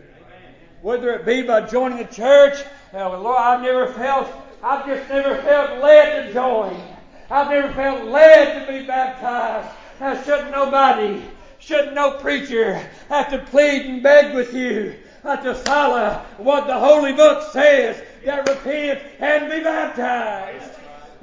Whether 0.83 1.15
it 1.15 1.25
be 1.25 1.41
by 1.41 1.61
joining 1.61 1.99
a 1.99 2.07
church, 2.07 2.63
well, 2.93 3.19
Lord, 3.19 3.37
I've 3.39 3.61
never 3.61 3.87
felt, 3.93 4.29
I've 4.63 4.85
just 4.85 5.09
never 5.09 5.41
felt 5.41 5.81
led 5.81 6.27
to 6.27 6.33
join. 6.33 6.81
I've 7.29 7.49
never 7.49 7.73
felt 7.73 8.05
led 8.05 8.65
to 8.65 8.71
be 8.71 8.85
baptized. 8.85 9.69
Now, 9.99 10.21
shouldn't 10.23 10.51
nobody, 10.51 11.23
shouldn't 11.59 11.93
no 11.93 12.11
preacher 12.11 12.75
have 13.09 13.29
to 13.31 13.39
plead 13.39 13.85
and 13.85 14.01
beg 14.01 14.33
with 14.33 14.53
you 14.53 14.95
to 15.35 15.53
follow 15.53 16.21
what 16.37 16.67
the 16.67 16.79
Holy 16.79 17.11
Book 17.11 17.51
says 17.51 18.01
that 18.23 18.47
repent 18.47 19.01
and 19.19 19.51
be 19.51 19.59
baptized. 19.61 20.71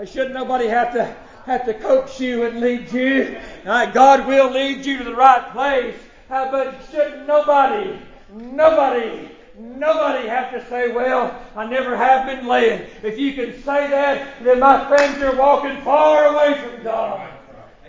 Shouldn't 0.04 0.34
nobody 0.34 0.66
have 0.66 0.92
to 0.92 1.16
have 1.46 1.64
to 1.64 1.74
coax 1.74 2.20
you 2.20 2.44
and 2.44 2.60
lead 2.60 2.92
you? 2.92 3.40
Right, 3.64 3.92
God 3.94 4.26
will 4.26 4.50
lead 4.50 4.84
you 4.84 4.98
to 4.98 5.04
the 5.04 5.14
right 5.14 5.50
place, 5.52 5.96
uh, 6.28 6.50
but 6.50 6.76
shouldn't 6.90 7.26
nobody, 7.26 7.98
nobody 8.30 9.30
Nobody 9.58 10.28
have 10.28 10.50
to 10.52 10.68
say, 10.68 10.90
well, 10.90 11.40
I 11.54 11.66
never 11.66 11.96
have 11.96 12.26
been 12.26 12.46
led. 12.46 12.88
If 13.02 13.18
you 13.18 13.34
can 13.34 13.54
say 13.62 13.88
that, 13.88 14.42
then 14.42 14.58
my 14.58 14.88
friends, 14.88 15.18
you're 15.20 15.36
walking 15.36 15.80
far 15.82 16.26
away 16.26 16.60
from 16.60 16.82
God 16.82 17.30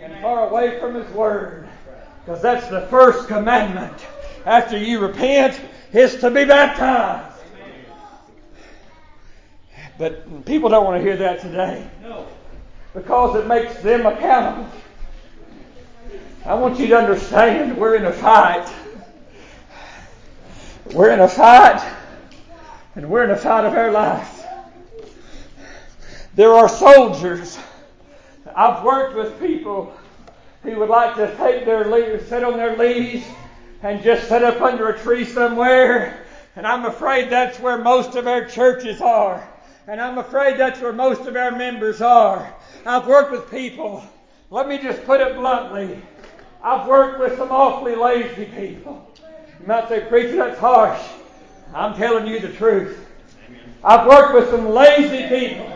and 0.00 0.20
far 0.22 0.48
away 0.48 0.78
from 0.78 0.94
His 0.94 1.08
Word. 1.12 1.68
Because 2.24 2.40
that's 2.40 2.68
the 2.68 2.82
first 2.82 3.26
commandment. 3.26 3.94
After 4.44 4.78
you 4.78 5.00
repent, 5.00 5.60
is 5.92 6.16
to 6.16 6.30
be 6.30 6.44
baptized. 6.44 7.42
But 9.98 10.44
people 10.44 10.68
don't 10.68 10.84
want 10.84 10.98
to 10.98 11.02
hear 11.02 11.16
that 11.16 11.40
today. 11.40 11.88
Because 12.94 13.36
it 13.36 13.46
makes 13.46 13.80
them 13.82 14.06
accountable. 14.06 14.70
I 16.44 16.54
want 16.54 16.78
you 16.78 16.86
to 16.88 16.96
understand 16.96 17.76
we're 17.76 17.96
in 17.96 18.04
a 18.04 18.12
fight. 18.12 18.72
We're 20.96 21.10
in 21.10 21.20
a 21.20 21.28
fight, 21.28 21.86
and 22.94 23.10
we're 23.10 23.24
in 23.24 23.30
a 23.30 23.36
fight 23.36 23.66
of 23.66 23.74
our 23.74 23.92
life. 23.92 24.46
There 26.34 26.54
are 26.54 26.70
soldiers. 26.70 27.58
I've 28.56 28.82
worked 28.82 29.14
with 29.14 29.38
people 29.38 29.94
who 30.62 30.74
would 30.76 30.88
like 30.88 31.14
to 31.16 31.36
take 31.36 31.66
their 31.66 31.84
leave, 31.84 32.26
sit 32.28 32.42
on 32.42 32.56
their 32.56 32.78
leaves, 32.78 33.26
and 33.82 34.02
just 34.02 34.26
sit 34.26 34.42
up 34.42 34.62
under 34.62 34.88
a 34.88 34.98
tree 34.98 35.26
somewhere. 35.26 36.24
And 36.56 36.66
I'm 36.66 36.86
afraid 36.86 37.28
that's 37.28 37.60
where 37.60 37.76
most 37.76 38.14
of 38.14 38.26
our 38.26 38.46
churches 38.46 39.02
are. 39.02 39.46
And 39.86 40.00
I'm 40.00 40.16
afraid 40.16 40.56
that's 40.56 40.80
where 40.80 40.94
most 40.94 41.26
of 41.26 41.36
our 41.36 41.50
members 41.50 42.00
are. 42.00 42.54
I've 42.86 43.06
worked 43.06 43.32
with 43.32 43.50
people. 43.50 44.02
Let 44.48 44.66
me 44.66 44.78
just 44.78 45.04
put 45.04 45.20
it 45.20 45.36
bluntly. 45.36 46.00
I've 46.62 46.88
worked 46.88 47.20
with 47.20 47.36
some 47.36 47.50
awfully 47.50 47.96
lazy 47.96 48.46
people. 48.46 49.05
You 49.60 49.66
might 49.66 49.88
say, 49.88 50.00
preacher, 50.08 50.36
that's 50.36 50.58
harsh. 50.58 51.00
I'm 51.74 51.94
telling 51.96 52.26
you 52.26 52.40
the 52.40 52.52
truth. 52.52 53.06
I've 53.82 54.06
worked 54.06 54.34
with 54.34 54.50
some 54.50 54.68
lazy 54.68 55.28
people. 55.28 55.66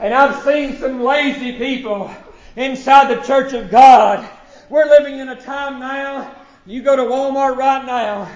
And 0.00 0.14
I've 0.14 0.42
seen 0.44 0.78
some 0.78 1.02
lazy 1.02 1.52
people 1.58 2.10
inside 2.56 3.14
the 3.14 3.22
church 3.22 3.52
of 3.52 3.70
God. 3.70 4.28
We're 4.68 4.86
living 4.86 5.18
in 5.18 5.28
a 5.28 5.40
time 5.40 5.80
now, 5.80 6.34
you 6.64 6.82
go 6.82 6.96
to 6.96 7.02
Walmart 7.02 7.56
right 7.56 7.84
now, 7.84 8.30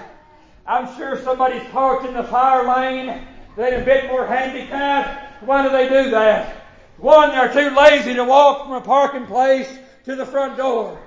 I'm 0.67 0.95
sure 0.97 1.21
somebody's 1.21 1.63
parked 1.69 2.05
in 2.05 2.13
the 2.13 2.23
fire 2.23 2.67
lane, 2.67 3.25
they're 3.55 3.81
a 3.81 3.85
bit 3.85 4.07
more 4.07 4.27
handicapped. 4.27 5.43
Why 5.43 5.63
do 5.63 5.69
they 5.69 5.87
do 5.87 6.09
that? 6.11 6.65
One, 6.97 7.29
they're 7.29 7.53
too 7.53 7.75
lazy 7.75 8.13
to 8.15 8.23
walk 8.23 8.65
from 8.65 8.73
a 8.73 8.81
parking 8.81 9.25
place 9.27 9.77
to 10.05 10.15
the 10.15 10.25
front 10.25 10.57
door. 10.57 10.99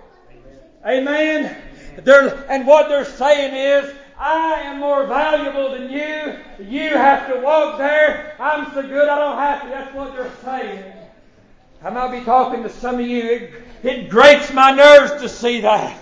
Amen. 0.86 1.60
They're, 2.04 2.44
and 2.50 2.66
what 2.66 2.88
they're 2.88 3.04
saying 3.04 3.54
is, 3.54 3.94
I 4.18 4.62
am 4.62 4.80
more 4.80 5.06
valuable 5.06 5.70
than 5.70 5.90
you. 5.90 6.36
You 6.64 6.90
have 6.90 7.32
to 7.32 7.40
walk 7.40 7.78
there. 7.78 8.34
I'm 8.40 8.72
so 8.72 8.82
good 8.82 9.08
I 9.08 9.16
don't 9.16 9.38
have 9.38 9.62
to. 9.62 9.68
That's 9.68 9.94
what 9.94 10.14
they're 10.14 10.32
saying. 10.44 10.92
I 11.82 11.90
might 11.90 12.18
be 12.18 12.24
talking 12.24 12.62
to 12.64 12.70
some 12.70 12.96
of 12.96 13.06
you. 13.06 13.22
It, 13.22 13.52
it 13.84 14.10
grates 14.10 14.52
my 14.52 14.72
nerves 14.72 15.22
to 15.22 15.28
see 15.28 15.60
that. 15.60 15.96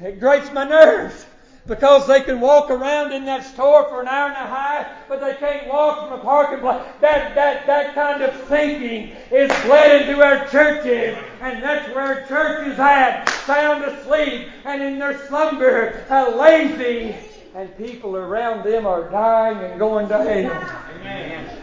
It 0.00 0.20
grates 0.20 0.52
my 0.52 0.64
nerves 0.64 1.26
because 1.66 2.06
they 2.06 2.20
can 2.20 2.40
walk 2.40 2.70
around 2.70 3.12
in 3.12 3.24
that 3.26 3.44
store 3.44 3.88
for 3.88 4.00
an 4.00 4.08
hour 4.08 4.28
and 4.28 4.36
a 4.36 4.48
half, 4.48 4.86
but 5.08 5.20
they 5.20 5.34
can't 5.34 5.68
walk 5.68 6.08
from 6.08 6.18
a 6.18 6.22
parking 6.22 6.64
lot. 6.64 7.00
That, 7.00 7.34
that, 7.34 7.66
that 7.66 7.94
kind 7.94 8.22
of 8.22 8.34
thinking 8.48 9.14
is 9.30 9.50
bled 9.62 10.02
into 10.02 10.22
our 10.22 10.48
churches, 10.48 11.16
and 11.40 11.62
that's 11.62 11.94
where 11.94 12.04
our 12.04 12.26
church 12.26 12.78
at, 12.78 13.28
sound 13.46 13.84
asleep 13.84 14.48
and 14.64 14.82
in 14.82 14.98
their 14.98 15.26
slumber, 15.26 16.04
uh, 16.08 16.34
lazy, 16.34 17.14
and 17.54 17.76
people 17.76 18.16
around 18.16 18.64
them 18.64 18.86
are 18.86 19.10
dying 19.10 19.58
and 19.58 19.78
going 19.78 20.08
to 20.08 20.18
hell. 20.18 20.84
Amen. 20.98 21.58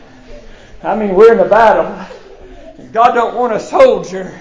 I 0.84 0.96
mean, 0.96 1.16
we're 1.16 1.34
in 1.34 1.40
a 1.40 1.50
battle. 1.50 2.06
God 2.92 3.14
don't 3.14 3.36
want 3.36 3.54
a 3.54 3.60
soldier 3.60 4.40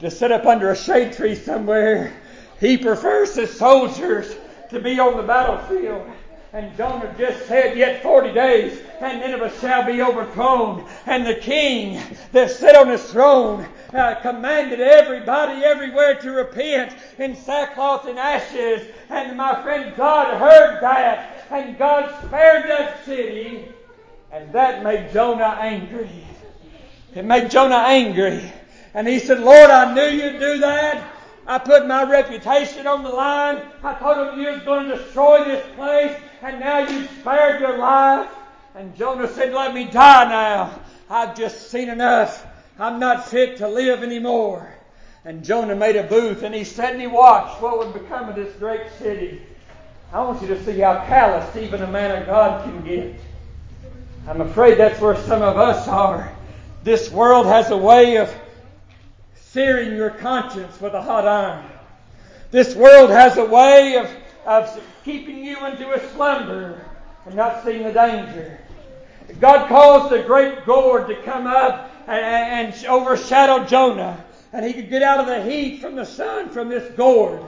to 0.00 0.10
sit 0.10 0.30
up 0.30 0.46
under 0.46 0.70
a 0.70 0.76
shade 0.76 1.12
tree 1.12 1.34
somewhere. 1.34 2.12
He 2.60 2.76
prefers 2.76 3.34
his 3.34 3.56
soldiers 3.56 4.34
to 4.74 4.80
be 4.80 4.98
on 4.98 5.16
the 5.16 5.22
battlefield. 5.22 6.10
And 6.52 6.76
Jonah 6.76 7.12
just 7.18 7.46
said, 7.46 7.76
Yet 7.76 8.02
forty 8.02 8.32
days, 8.32 8.80
and 9.00 9.20
Nineveh 9.20 9.52
shall 9.60 9.84
be 9.84 10.00
overthrown. 10.02 10.86
And 11.06 11.26
the 11.26 11.34
king 11.34 12.00
that 12.30 12.50
sat 12.50 12.76
on 12.76 12.88
his 12.88 13.02
throne 13.10 13.66
uh, 13.92 14.14
commanded 14.16 14.80
everybody 14.80 15.64
everywhere 15.64 16.14
to 16.20 16.30
repent 16.30 16.94
in 17.18 17.34
sackcloth 17.34 18.06
and 18.06 18.18
ashes. 18.18 18.86
And 19.08 19.36
my 19.36 19.60
friend, 19.62 19.96
God 19.96 20.38
heard 20.38 20.80
that, 20.80 21.44
and 21.50 21.76
God 21.76 22.14
spared 22.24 22.70
that 22.70 23.04
city. 23.04 23.68
And 24.30 24.52
that 24.52 24.84
made 24.84 25.12
Jonah 25.12 25.58
angry. 25.60 26.10
It 27.16 27.24
made 27.24 27.50
Jonah 27.50 27.84
angry. 27.86 28.52
And 28.94 29.08
he 29.08 29.18
said, 29.18 29.40
Lord, 29.40 29.70
I 29.70 29.92
knew 29.92 30.06
you'd 30.06 30.38
do 30.38 30.58
that. 30.58 31.13
I 31.46 31.58
put 31.58 31.86
my 31.86 32.04
reputation 32.04 32.86
on 32.86 33.02
the 33.02 33.10
line. 33.10 33.62
I 33.82 33.94
told 33.94 34.28
him 34.28 34.40
you 34.40 34.50
was 34.50 34.62
going 34.62 34.88
to 34.88 34.96
destroy 34.96 35.44
this 35.44 35.64
place, 35.76 36.18
and 36.42 36.58
now 36.60 36.78
you've 36.78 37.10
spared 37.20 37.60
your 37.60 37.78
life. 37.78 38.30
And 38.74 38.96
Jonah 38.96 39.28
said, 39.28 39.52
Let 39.52 39.74
me 39.74 39.84
die 39.84 40.28
now. 40.28 40.80
I've 41.10 41.36
just 41.36 41.70
seen 41.70 41.88
enough. 41.90 42.46
I'm 42.78 42.98
not 42.98 43.28
fit 43.28 43.58
to 43.58 43.68
live 43.68 44.02
anymore. 44.02 44.72
And 45.24 45.44
Jonah 45.44 45.76
made 45.76 45.96
a 45.96 46.02
booth, 46.02 46.42
and 46.42 46.54
he 46.54 46.64
sat 46.64 46.92
and 46.92 47.00
he 47.00 47.06
watched 47.06 47.60
what 47.62 47.78
would 47.78 47.92
become 47.92 48.28
of 48.28 48.36
this 48.36 48.54
great 48.56 48.90
city. 48.98 49.42
I 50.12 50.20
want 50.22 50.40
you 50.42 50.48
to 50.48 50.64
see 50.64 50.78
how 50.80 51.04
callous 51.06 51.56
even 51.56 51.82
a 51.82 51.86
man 51.86 52.22
of 52.22 52.26
God 52.26 52.64
can 52.64 52.84
get. 52.84 53.14
I'm 54.26 54.40
afraid 54.40 54.78
that's 54.78 55.00
where 55.00 55.16
some 55.16 55.42
of 55.42 55.56
us 55.56 55.88
are. 55.88 56.32
This 56.82 57.10
world 57.10 57.46
has 57.46 57.70
a 57.70 57.76
way 57.76 58.16
of 58.16 58.34
searing 59.54 59.94
your 59.94 60.10
conscience 60.10 60.80
with 60.80 60.94
a 60.94 61.00
hot 61.00 61.28
iron. 61.28 61.64
This 62.50 62.74
world 62.74 63.08
has 63.10 63.36
a 63.36 63.44
way 63.44 63.96
of, 63.96 64.10
of 64.44 64.82
keeping 65.04 65.44
you 65.44 65.64
into 65.64 65.92
a 65.92 66.10
slumber 66.10 66.84
and 67.24 67.36
not 67.36 67.64
seeing 67.64 67.84
the 67.84 67.92
danger. 67.92 68.58
God 69.38 69.68
caused 69.68 70.12
a 70.12 70.24
great 70.24 70.66
gourd 70.66 71.06
to 71.06 71.22
come 71.22 71.46
up 71.46 71.88
and, 72.08 72.74
and 72.74 72.86
overshadow 72.86 73.64
Jonah, 73.64 74.24
and 74.52 74.66
he 74.66 74.72
could 74.72 74.90
get 74.90 75.04
out 75.04 75.20
of 75.20 75.26
the 75.26 75.44
heat 75.44 75.80
from 75.80 75.94
the 75.94 76.04
sun 76.04 76.48
from 76.50 76.68
this 76.68 76.92
gourd. 76.96 77.40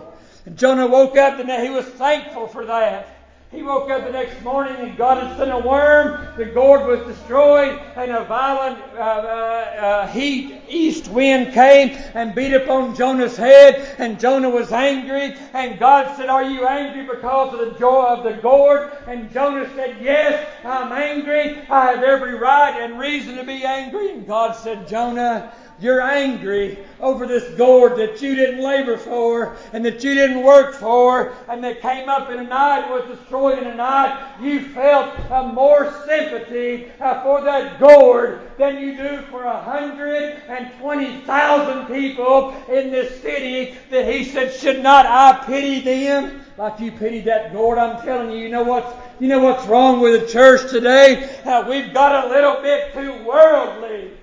And 0.45 0.57
Jonah 0.57 0.87
woke 0.87 1.17
up 1.17 1.41
and 1.41 1.51
he 1.51 1.71
was 1.71 1.87
thankful 1.87 2.47
for 2.47 2.67
that. 2.67 3.16
He 3.53 3.63
woke 3.63 3.89
up 3.91 4.05
the 4.05 4.11
next 4.11 4.43
morning 4.43 4.75
and 4.77 4.97
God 4.97 5.23
had 5.23 5.37
sent 5.37 5.53
a 5.53 5.59
worm. 5.59 6.27
The 6.37 6.47
gourd 6.47 6.85
was 6.87 7.07
destroyed, 7.07 7.81
and 7.95 8.11
a 8.11 8.25
violent 8.25 8.79
uh, 8.95 8.99
uh, 8.99 9.03
uh, 9.03 10.07
heat 10.09 10.61
east 10.69 11.07
wind 11.09 11.53
came 11.53 11.97
and 12.15 12.35
beat 12.35 12.53
upon 12.53 12.97
Jonah's 12.97 13.37
head. 13.37 13.95
And 13.99 14.19
Jonah 14.19 14.51
was 14.51 14.73
angry. 14.73 15.37
And 15.53 15.79
God 15.79 16.17
said, 16.17 16.29
"Are 16.29 16.43
you 16.43 16.67
angry 16.67 17.07
because 17.07 17.55
of 17.55 17.61
the 17.61 17.79
joy 17.79 18.07
of 18.07 18.25
the 18.25 18.33
gourd?" 18.43 18.91
And 19.07 19.33
Jonah 19.33 19.73
said, 19.77 19.99
"Yes, 20.01 20.45
I'm 20.65 20.91
angry. 20.93 21.57
I 21.71 21.93
have 21.93 22.03
every 22.03 22.35
right 22.35 22.77
and 22.83 22.99
reason 22.99 23.37
to 23.37 23.45
be 23.45 23.65
angry." 23.65 24.11
And 24.11 24.27
God 24.27 24.57
said, 24.57 24.89
"Jonah." 24.89 25.53
You're 25.79 26.01
angry 26.01 26.79
over 27.01 27.27
this 27.27 27.55
gourd 27.59 27.99
that 27.99 28.23
you 28.23 28.35
didn't 28.35 28.65
labor 28.65 28.97
for 28.97 29.59
and 29.75 29.85
that 29.85 30.03
you 30.03 30.15
didn't 30.15 30.43
work 30.43 30.75
for 30.75 31.35
and 31.49 31.63
that 31.65 31.83
came 31.83 32.09
up 32.09 32.31
in 32.31 32.39
a 32.39 32.45
night 32.45 32.85
and 32.85 32.93
was 32.93 33.05
destroyed 33.19 33.59
in 33.59 33.67
a 33.67 33.75
night. 33.75 34.39
You 34.41 34.69
felt 34.69 35.15
uh, 35.31 35.53
more 35.53 35.93
sympathy 36.07 36.91
uh, 36.99 37.23
for 37.23 37.43
that 37.43 37.79
gourd 37.79 38.41
than 38.57 38.81
you 38.81 38.97
do 38.97 39.21
for 39.31 39.45
120,000 39.45 41.87
people 41.87 42.55
in 42.71 42.91
this 42.91 43.21
city 43.21 43.77
that 43.91 44.11
he 44.11 44.25
said, 44.25 44.55
should 44.55 44.83
not 44.83 45.05
I 45.05 45.45
pity 45.45 45.81
them 45.81 46.41
like 46.57 46.81
you 46.81 46.91
pitied 46.91 47.27
that 47.27 47.53
gourd? 47.53 47.77
I'm 47.77 48.03
telling 48.03 48.31
you, 48.31 48.39
you 48.39 48.49
know 48.49 48.65
what's, 48.65 48.91
you 49.21 49.29
know 49.29 49.41
what's 49.41 49.67
wrong 49.67 50.01
with 50.01 50.23
the 50.23 50.27
church 50.27 50.71
today? 50.71 51.39
Uh, 51.45 51.69
we've 51.69 51.93
got 51.93 52.25
a 52.25 52.29
little 52.29 52.63
bit 52.63 52.95
too 52.95 53.13
worldly. 53.25 54.16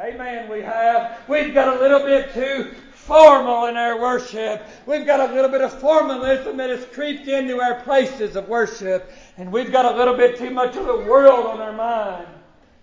Amen, 0.00 0.50
we 0.50 0.60
have. 0.60 1.20
We've 1.28 1.54
got 1.54 1.76
a 1.76 1.80
little 1.80 2.00
bit 2.00 2.34
too 2.34 2.74
formal 2.94 3.66
in 3.66 3.76
our 3.76 4.00
worship. 4.00 4.66
We've 4.86 5.06
got 5.06 5.30
a 5.30 5.32
little 5.32 5.50
bit 5.50 5.60
of 5.60 5.78
formalism 5.80 6.56
that 6.56 6.68
has 6.68 6.84
creeped 6.86 7.28
into 7.28 7.60
our 7.60 7.80
places 7.82 8.34
of 8.34 8.48
worship. 8.48 9.12
And 9.36 9.52
we've 9.52 9.70
got 9.70 9.84
a 9.84 9.96
little 9.96 10.16
bit 10.16 10.36
too 10.36 10.50
much 10.50 10.74
of 10.74 10.86
the 10.86 10.96
world 10.96 11.46
on 11.46 11.60
our 11.60 11.72
mind. 11.72 12.26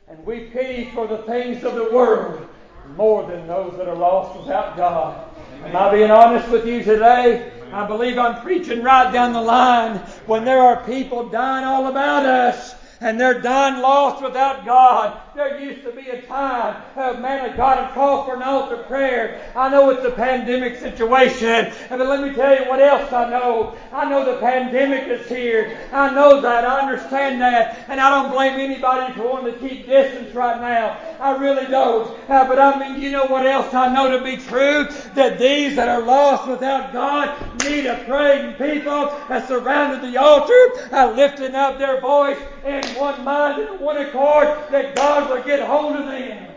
And 0.08 0.26
we 0.26 0.46
pity 0.46 0.90
for 0.92 1.06
the 1.06 1.18
things 1.24 1.66
of 1.66 1.76
the 1.76 1.92
world 1.92 2.48
more 2.96 3.28
than 3.28 3.46
those 3.46 3.76
that 3.76 3.90
are 3.90 3.96
lost 3.96 4.40
without 4.40 4.78
God. 4.78 5.28
Am 5.66 5.76
I 5.76 5.92
being 5.92 6.12
honest 6.12 6.50
with 6.50 6.66
you 6.66 6.82
today? 6.82 7.52
I 7.74 7.86
believe 7.86 8.18
I'm 8.18 8.42
preaching 8.42 8.84
right 8.84 9.12
down 9.12 9.34
the 9.34 9.42
line 9.42 9.98
when 10.28 10.46
there 10.46 10.62
are 10.62 10.82
people 10.86 11.28
dying 11.28 11.66
all 11.66 11.88
about 11.88 12.26
us 12.26 12.76
and 13.02 13.20
they're 13.20 13.42
done 13.42 13.82
lost 13.82 14.24
without 14.24 14.64
God. 14.64 15.20
There 15.36 15.60
used 15.60 15.84
to 15.84 15.92
be 15.92 16.08
a 16.10 16.22
time, 16.22 16.82
a 16.96 17.20
man 17.20 17.50
of 17.50 17.58
God 17.58 17.80
had 17.80 17.94
called 17.94 18.28
for 18.28 18.36
an 18.36 18.44
altar 18.44 18.78
prayer. 18.84 19.52
I 19.56 19.70
know 19.70 19.90
it's 19.90 20.06
a 20.06 20.12
pandemic 20.12 20.78
situation, 20.78 21.74
but 21.90 22.00
let 22.00 22.22
me 22.22 22.34
tell 22.36 22.62
you 22.62 22.70
what 22.70 22.80
else 22.80 23.12
I 23.12 23.30
know. 23.30 23.76
I 23.92 24.08
know 24.08 24.24
the 24.24 24.40
pandemic 24.40 25.08
is 25.08 25.28
here. 25.28 25.80
I 25.92 26.14
know 26.14 26.42
that. 26.42 26.64
I 26.64 26.80
understand 26.82 27.42
that. 27.42 27.86
And 27.90 28.00
I 28.00 28.10
don't 28.10 28.32
blame 28.32 28.60
anybody 28.60 29.14
for 29.14 29.28
wanting 29.28 29.54
to 29.54 29.60
keep 29.60 29.88
distance 29.88 30.36
right 30.36 30.62
now. 30.62 31.00
I 31.20 31.36
really 31.38 31.66
don't. 31.66 32.08
Uh, 32.30 32.48
but 32.48 32.60
I 32.60 32.78
mean, 32.78 33.02
you 33.02 33.12
know 33.12 33.26
what 33.26 33.48
else 33.48 33.74
I 33.74 33.92
know 33.92 34.16
to 34.16 34.24
be 34.24 34.38
true? 34.38 34.88
That 35.16 35.40
these 35.40 35.76
that 35.76 35.90
are 35.90 36.02
lost 36.02 36.48
without 36.48 36.94
God 36.94 37.36
need 37.64 37.88
a 37.88 38.04
praying 38.06 38.54
people 38.54 39.06
that 39.28 39.48
surrounded 39.48 40.08
the 40.08 40.18
altar, 40.18 40.94
uh, 40.94 41.14
lifting 41.16 41.56
up 41.56 41.80
their 41.80 42.00
voice 42.00 42.38
in 42.66 42.84
one 42.96 43.24
mind 43.24 43.62
and 43.62 43.80
one 43.80 43.98
accord, 43.98 44.48
that 44.72 44.96
God 44.96 45.30
will 45.30 45.44
get 45.44 45.66
hold 45.66 45.96
of 45.96 46.06
them. 46.06 46.48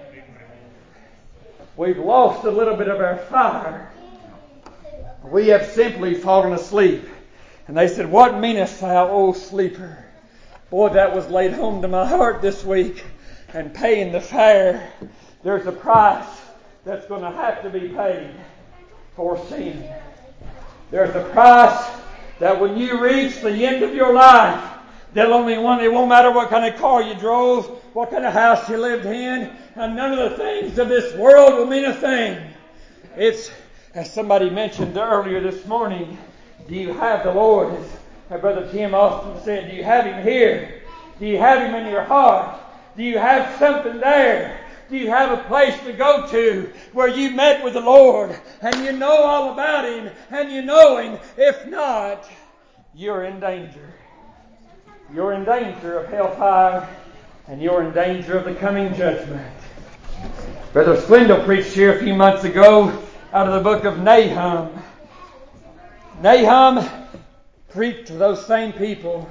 We've 1.77 1.99
lost 1.99 2.45
a 2.45 2.51
little 2.51 2.77
bit 2.77 2.89
of 2.89 3.01
our 3.01 3.17
fire. 3.17 3.91
We 5.25 5.49
have 5.49 5.67
simply 5.67 6.15
fallen 6.15 6.53
asleep. 6.53 7.05
And 7.67 7.77
they 7.77 7.89
said, 7.89 8.11
What 8.11 8.39
meanest 8.39 8.81
thou, 8.81 9.09
O 9.11 9.33
sleeper? 9.33 10.05
Boy, 10.71 10.91
that 10.91 11.15
was 11.15 11.29
laid 11.29 11.53
home 11.53 11.83
to 11.83 11.89
my 11.89 12.07
heart 12.07 12.43
this 12.43 12.65
week. 12.65 13.05
And 13.53 13.73
paying 13.73 14.13
the 14.13 14.21
fare, 14.21 14.93
there's 15.43 15.67
a 15.67 15.73
price 15.73 16.27
that's 16.85 17.07
going 17.07 17.23
to 17.23 17.31
have 17.31 17.63
to 17.63 17.71
be 17.71 17.89
paid 17.89 18.31
for 19.17 19.39
sin. 19.47 19.89
There's 20.91 21.15
a 21.15 21.25
price 21.31 21.91
that 22.41 22.61
when 22.61 22.77
you 22.77 23.01
reach 23.01 23.41
the 23.41 23.65
end 23.65 23.83
of 23.83 23.95
your 23.95 24.13
life, 24.13 24.74
They'll 25.15 25.33
only 25.33 25.57
want, 25.59 25.81
it 25.81 25.93
won't 25.93 26.09
matter 26.09 26.33
what 26.33 26.51
kind 26.51 26.65
of 26.65 26.79
car 26.81 27.01
you 27.01 27.15
drove, 27.15 27.67
what 27.95 28.11
kind 28.11 28.27
of 28.27 28.33
house 28.33 28.69
you 28.69 28.77
lived 28.77 29.07
in, 29.07 29.57
and 29.77 29.95
none 29.95 30.19
of 30.19 30.31
the 30.31 30.37
things 30.37 30.77
of 30.79 30.89
this 30.89 31.15
world 31.17 31.55
will 31.55 31.67
mean 31.67 31.85
a 31.85 31.95
thing. 31.95 32.51
It's, 33.17 33.49
as 33.95 34.13
somebody 34.13 34.51
mentioned 34.51 34.97
earlier 34.97 35.41
this 35.41 35.65
morning, 35.67 36.19
do 36.69 36.75
you 36.75 36.93
have 36.95 37.23
the 37.23 37.33
Lord? 37.33 37.73
As 38.29 38.41
Brother 38.41 38.69
Tim 38.73 38.93
Austin 38.93 39.41
said, 39.45 39.71
do 39.71 39.77
you 39.77 39.85
have 39.85 40.05
Him 40.05 40.25
here? 40.25 40.83
Do 41.21 41.27
you 41.27 41.39
have 41.39 41.63
Him 41.63 41.77
in 41.77 41.89
your 41.89 42.03
heart? 42.03 42.59
Do 42.97 43.05
you 43.05 43.19
have 43.19 43.57
something 43.61 44.01
there? 44.01 44.59
Do 44.91 44.97
you 44.97 45.11
have 45.11 45.31
a 45.31 45.43
place 45.45 45.79
to 45.85 45.93
go 45.93 46.27
to 46.27 46.73
where 46.93 47.09
you 47.09 47.31
met 47.31 47.63
with 47.63 47.75
the 47.75 47.81
Lord 47.81 48.37
and 48.61 48.85
you 48.85 48.93
know 48.93 49.17
all 49.17 49.53
about 49.53 49.85
Him 49.85 50.11
and 50.31 50.51
you 50.51 50.63
know 50.63 50.97
Him? 50.97 51.21
If 51.37 51.69
not, 51.69 52.29
you're 52.95 53.25
in 53.25 53.39
danger. 53.39 53.95
You're 55.15 55.35
in 55.35 55.45
danger 55.45 55.97
of 55.97 56.11
hellfire 56.11 56.89
and 57.47 57.63
you're 57.63 57.85
in 57.85 57.93
danger 57.93 58.37
of 58.37 58.45
the 58.45 58.55
coming 58.55 58.93
judgment. 58.97 59.47
Brother 60.73 61.01
Swindle 61.01 61.45
preached 61.45 61.73
here 61.73 61.97
a 61.97 62.03
few 62.03 62.15
months 62.15 62.43
ago 62.43 63.01
out 63.33 63.47
of 63.47 63.55
the 63.55 63.61
book 63.61 63.85
of 63.85 64.01
Nahum. 64.01 64.77
Nahum 66.21 66.89
preached 67.69 68.09
to 68.09 68.15
those 68.15 68.45
same 68.45 68.73
people 68.73 69.31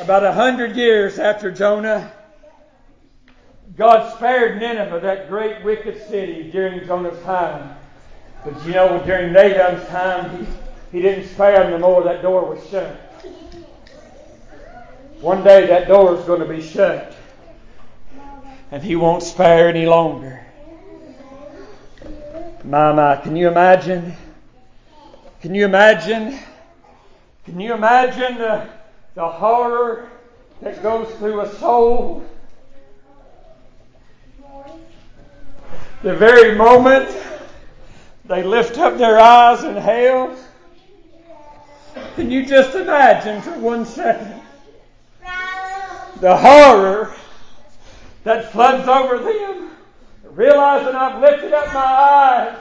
about 0.00 0.24
a 0.24 0.32
hundred 0.32 0.74
years 0.74 1.18
after 1.18 1.50
Jonah. 1.50 2.10
God 3.76 4.16
spared 4.16 4.58
Nineveh, 4.58 5.00
that 5.00 5.28
great 5.28 5.62
wicked 5.62 6.08
city, 6.08 6.50
during 6.50 6.86
Jonah's 6.86 7.22
time. 7.24 7.76
But 8.42 8.64
you 8.64 8.72
know, 8.72 9.02
during 9.04 9.34
Nahum's 9.34 9.86
time, 9.88 10.46
he, 10.90 10.96
he 10.96 11.02
didn't 11.02 11.28
spare 11.28 11.64
them 11.64 11.72
no 11.72 11.78
more. 11.78 12.04
That 12.04 12.22
door 12.22 12.46
was 12.46 12.66
shut. 12.70 13.09
One 15.20 15.44
day 15.44 15.66
that 15.66 15.86
door 15.86 16.16
is 16.16 16.24
going 16.24 16.40
to 16.40 16.46
be 16.46 16.62
shut. 16.62 17.14
And 18.70 18.82
he 18.82 18.96
won't 18.96 19.22
spare 19.22 19.68
any 19.68 19.84
longer. 19.84 20.46
My, 22.64 22.92
my, 22.92 23.16
can 23.16 23.36
you 23.36 23.48
imagine? 23.48 24.14
Can 25.42 25.54
you 25.54 25.66
imagine? 25.66 26.38
Can 27.44 27.60
you 27.60 27.74
imagine 27.74 28.38
the, 28.38 28.66
the 29.14 29.28
horror 29.28 30.08
that 30.62 30.82
goes 30.82 31.12
through 31.16 31.42
a 31.42 31.54
soul? 31.56 32.24
The 36.02 36.16
very 36.16 36.56
moment 36.56 37.14
they 38.24 38.42
lift 38.42 38.78
up 38.78 38.96
their 38.96 39.18
eyes 39.18 39.64
in 39.64 39.76
hell. 39.76 40.34
Can 42.14 42.30
you 42.30 42.46
just 42.46 42.74
imagine 42.74 43.42
for 43.42 43.58
one 43.58 43.84
second 43.84 44.39
the 46.20 46.36
horror 46.36 47.14
that 48.24 48.52
floods 48.52 48.86
over 48.86 49.18
them, 49.18 49.70
realizing 50.24 50.94
I've 50.94 51.20
lifted 51.20 51.52
up 51.54 51.72
my 51.72 51.80
eyes 51.80 52.58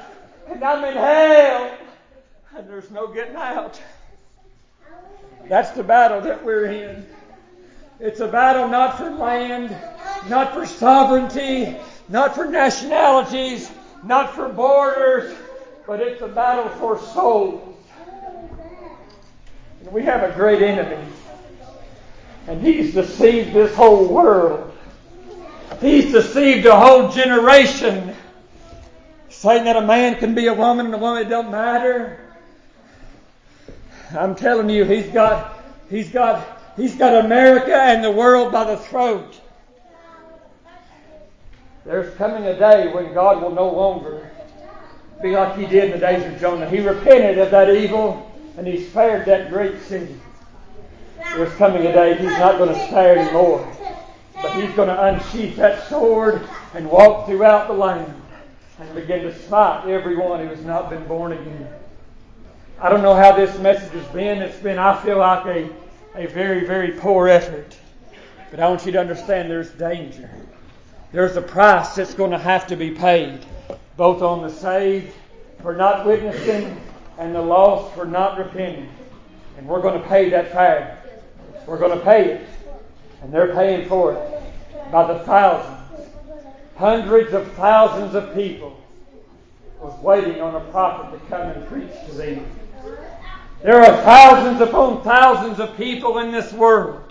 and 0.47 0.63
I'm 0.63 0.83
in 0.85 0.93
hell 0.93 1.77
and 2.55 2.69
there's 2.69 2.89
no 2.89 3.07
getting 3.07 3.35
out. 3.35 3.81
That's 5.47 5.71
the 5.71 5.83
battle 5.83 6.21
that 6.21 6.43
we're 6.43 6.65
in. 6.65 7.05
It's 7.99 8.21
a 8.21 8.27
battle 8.27 8.69
not 8.69 8.97
for 8.97 9.09
land, 9.09 9.75
not 10.29 10.53
for 10.53 10.65
sovereignty, 10.65 11.75
not 12.07 12.35
for 12.35 12.45
nationalities, 12.45 13.69
not 14.03 14.33
for 14.33 14.47
borders, 14.47 15.35
but 15.85 15.99
it's 15.99 16.21
a 16.21 16.27
battle 16.27 16.69
for 16.79 16.97
souls. 16.97 17.75
And 19.81 19.91
we 19.91 20.03
have 20.03 20.23
a 20.23 20.33
great 20.33 20.61
enemy. 20.61 21.03
And 22.47 22.61
he's 22.61 22.93
deceived 22.93 23.53
this 23.53 23.75
whole 23.75 24.07
world. 24.07 24.75
He's 25.81 26.11
deceived 26.11 26.65
a 26.65 26.79
whole 26.79 27.09
generation. 27.09 28.15
Saying 29.29 29.65
that 29.65 29.77
a 29.77 29.81
man 29.81 30.15
can 30.15 30.35
be 30.35 30.47
a 30.47 30.53
woman 30.53 30.87
and 30.87 30.95
a 30.95 30.97
woman 30.97 31.25
it 31.25 31.29
don't 31.29 31.51
matter. 31.51 32.19
I'm 34.17 34.35
telling 34.35 34.69
you, 34.69 34.85
he's 34.85 35.07
got 35.11 35.59
he's 35.89 36.09
got 36.09 36.61
he's 36.75 36.95
got 36.95 37.25
America 37.25 37.75
and 37.75 38.03
the 38.03 38.11
world 38.11 38.51
by 38.51 38.63
the 38.63 38.77
throat. 38.77 39.39
There's 41.85 42.13
coming 42.15 42.45
a 42.45 42.57
day 42.57 42.91
when 42.91 43.13
God 43.13 43.41
will 43.41 43.51
no 43.51 43.69
longer 43.69 44.29
be 45.21 45.31
like 45.31 45.57
he 45.57 45.65
did 45.65 45.85
in 45.85 45.91
the 45.91 45.97
days 45.97 46.25
of 46.25 46.39
Jonah. 46.39 46.69
He 46.69 46.79
repented 46.79 47.37
of 47.37 47.51
that 47.51 47.69
evil 47.69 48.31
and 48.57 48.67
he 48.67 48.85
spared 48.85 49.25
that 49.25 49.49
great 49.49 49.81
city. 49.81 50.19
There's 51.31 51.53
coming 51.55 51.85
a 51.85 51.93
day 51.93 52.17
He's 52.17 52.37
not 52.37 52.57
going 52.57 52.73
to 52.73 52.79
spare 52.87 53.17
anymore. 53.17 53.67
But 54.41 54.55
He's 54.55 54.73
going 54.73 54.89
to 54.89 55.03
unsheath 55.03 55.55
that 55.57 55.87
sword 55.87 56.47
and 56.73 56.89
walk 56.89 57.27
throughout 57.27 57.67
the 57.67 57.73
land 57.73 58.13
and 58.79 58.95
begin 58.95 59.23
to 59.23 59.37
smite 59.43 59.87
everyone 59.87 60.39
who 60.39 60.47
has 60.47 60.63
not 60.63 60.89
been 60.89 61.05
born 61.05 61.33
again. 61.33 61.67
I 62.81 62.89
don't 62.89 63.01
know 63.01 63.13
how 63.13 63.33
this 63.33 63.57
message 63.59 63.91
has 63.91 64.07
been. 64.07 64.41
It's 64.41 64.57
been, 64.59 64.79
I 64.79 65.01
feel 65.03 65.17
like, 65.17 65.45
a, 65.45 65.69
a 66.15 66.27
very, 66.27 66.65
very 66.65 66.91
poor 66.91 67.27
effort. 67.27 67.77
But 68.51 68.61
I 68.61 68.69
want 68.69 68.85
you 68.85 68.93
to 68.93 68.99
understand 68.99 69.51
there's 69.51 69.71
danger. 69.71 70.29
There's 71.11 71.35
a 71.35 71.41
price 71.41 71.95
that's 71.95 72.13
going 72.13 72.31
to 72.31 72.37
have 72.37 72.67
to 72.67 72.77
be 72.77 72.91
paid, 72.91 73.45
both 73.97 74.21
on 74.21 74.41
the 74.41 74.49
saved 74.49 75.13
for 75.61 75.75
not 75.75 76.05
witnessing 76.05 76.79
and 77.17 77.35
the 77.35 77.41
lost 77.41 77.93
for 77.95 78.05
not 78.05 78.37
repenting. 78.37 78.89
And 79.57 79.67
we're 79.67 79.81
going 79.81 80.01
to 80.01 80.07
pay 80.07 80.29
that 80.29 80.53
fare. 80.53 80.98
We're 81.69 81.77
going 81.77 81.97
to 81.97 82.03
pay 82.03 82.31
it. 82.31 82.49
And 83.21 83.31
they're 83.31 83.53
paying 83.53 83.87
for 83.87 84.13
it 84.13 84.91
by 84.91 85.13
the 85.13 85.19
thousands. 85.19 85.77
Hundreds 86.77 87.33
of 87.33 87.51
thousands 87.53 88.15
of 88.15 88.33
people 88.33 88.79
was 89.79 89.97
waiting 90.01 90.41
on 90.41 90.55
a 90.55 90.71
prophet 90.71 91.11
to 91.11 91.25
come 91.27 91.49
and 91.49 91.67
preach 91.67 91.91
to 92.07 92.13
them. 92.13 92.45
There 93.61 93.79
are 93.81 94.03
thousands 94.03 94.61
upon 94.61 95.03
thousands 95.03 95.59
of 95.59 95.77
people 95.77 96.19
in 96.19 96.31
this 96.31 96.51
world 96.53 97.03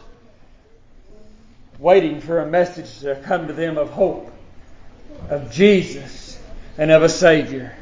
waiting 1.79 2.21
for 2.21 2.41
a 2.41 2.47
message 2.47 3.01
to 3.01 3.15
come 3.25 3.47
to 3.47 3.53
them 3.53 3.79
of 3.79 3.91
hope, 3.91 4.33
of 5.29 5.53
Jesus, 5.53 6.41
and 6.79 6.91
of 6.91 7.03
a 7.03 7.09
Savior. 7.09 7.77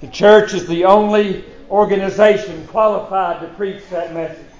The 0.00 0.08
church 0.08 0.54
is 0.54 0.68
the 0.68 0.84
only 0.84 1.44
organization 1.70 2.66
qualified 2.68 3.40
to 3.40 3.48
preach 3.54 3.82
that 3.90 4.14
message. 4.14 4.53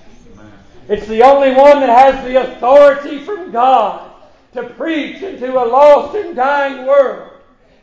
It's 0.88 1.06
the 1.06 1.22
only 1.22 1.54
one 1.54 1.80
that 1.80 1.88
has 1.88 2.24
the 2.24 2.42
authority 2.42 3.20
from 3.20 3.50
God 3.50 4.12
to 4.52 4.64
preach 4.70 5.22
into 5.22 5.52
a 5.52 5.64
lost 5.64 6.14
and 6.16 6.36
dying 6.36 6.86
world. 6.86 7.30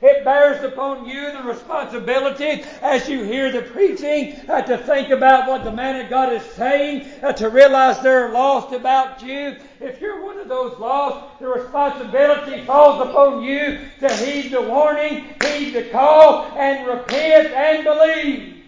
It 0.02 0.24
bears 0.24 0.64
upon 0.64 1.08
you 1.08 1.32
the 1.32 1.44
responsibility 1.44 2.64
as 2.82 3.08
you 3.08 3.24
hear 3.24 3.52
the 3.52 3.62
preaching 3.62 4.36
uh, 4.50 4.62
to 4.64 4.78
think 4.80 5.10
about 5.10 5.48
what 5.48 5.64
the 5.64 5.72
man 5.72 6.04
of 6.04 6.10
God 6.10 6.34
is 6.34 6.44
saying, 6.54 7.08
uh, 7.22 7.34
to 7.34 7.50
realize 7.50 8.02
they're 8.02 8.32
lost 8.32 8.74
about 8.74 9.22
you. 9.22 9.58
If 9.80 10.02
you're 10.02 10.24
one 10.24 10.40
of 10.40 10.48
those 10.48 10.78
lost, 10.80 11.40
the 11.40 11.48
responsibility 11.48 12.66
falls 12.66 13.08
upon 13.08 13.44
you 13.44 13.80
to 14.00 14.16
heed 14.18 14.52
the 14.52 14.62
warning, 14.62 15.26
heed 15.44 15.74
the 15.74 15.90
call, 15.92 16.46
and 16.58 16.88
repent 16.88 17.52
and 17.52 17.84
believe. 17.84 18.64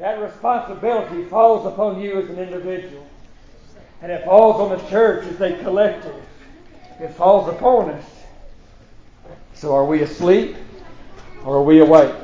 That 0.00 0.20
responsibility 0.20 1.26
falls 1.26 1.66
upon 1.66 2.00
you 2.00 2.22
as 2.22 2.28
an 2.28 2.38
individual. 2.38 3.06
And 4.02 4.10
it 4.10 4.24
falls 4.24 4.60
on 4.60 4.78
the 4.78 4.88
church 4.88 5.26
as 5.26 5.36
they 5.38 5.54
collect 5.58 6.06
it. 6.06 6.14
it 7.00 7.14
falls 7.14 7.48
upon 7.48 7.90
us. 7.90 8.04
So 9.54 9.74
are 9.74 9.84
we 9.84 10.02
asleep 10.02 10.56
or 11.44 11.56
are 11.56 11.62
we 11.62 11.80
awake? 11.80 12.14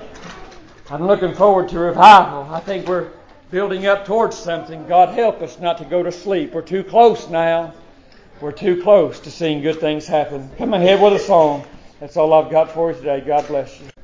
I'm 0.89 1.07
looking 1.07 1.35
forward 1.35 1.69
to 1.71 1.79
revival. 1.79 2.43
I 2.51 2.61
think 2.61 2.87
we're 2.87 3.11
building 3.51 3.87
up 3.87 4.07
towards 4.07 4.37
something. 4.37 4.87
God 4.87 5.11
help 5.11 5.43
us 5.43 5.59
not 5.59 5.79
to 5.79 5.85
go 5.85 6.03
to 6.03 6.12
sleep. 6.12 6.53
We're 6.53 6.62
too 6.62 6.85
close 6.85 7.29
now. 7.29 7.74
We're 8.41 8.53
too 8.53 8.83
close 8.83 9.20
to 9.20 9.31
seeing 9.31 9.62
good 9.62 9.81
things 9.81 10.07
happen. 10.07 10.51
Come 10.59 10.74
ahead 10.74 11.03
with 11.03 11.14
a 11.14 11.18
song. 11.18 11.64
That's 12.01 12.16
all 12.16 12.33
I've 12.33 12.51
got 12.51 12.70
for 12.70 12.91
you 12.91 12.97
today. 12.97 13.20
God 13.20 13.47
bless 13.49 13.81
you. 13.81 13.95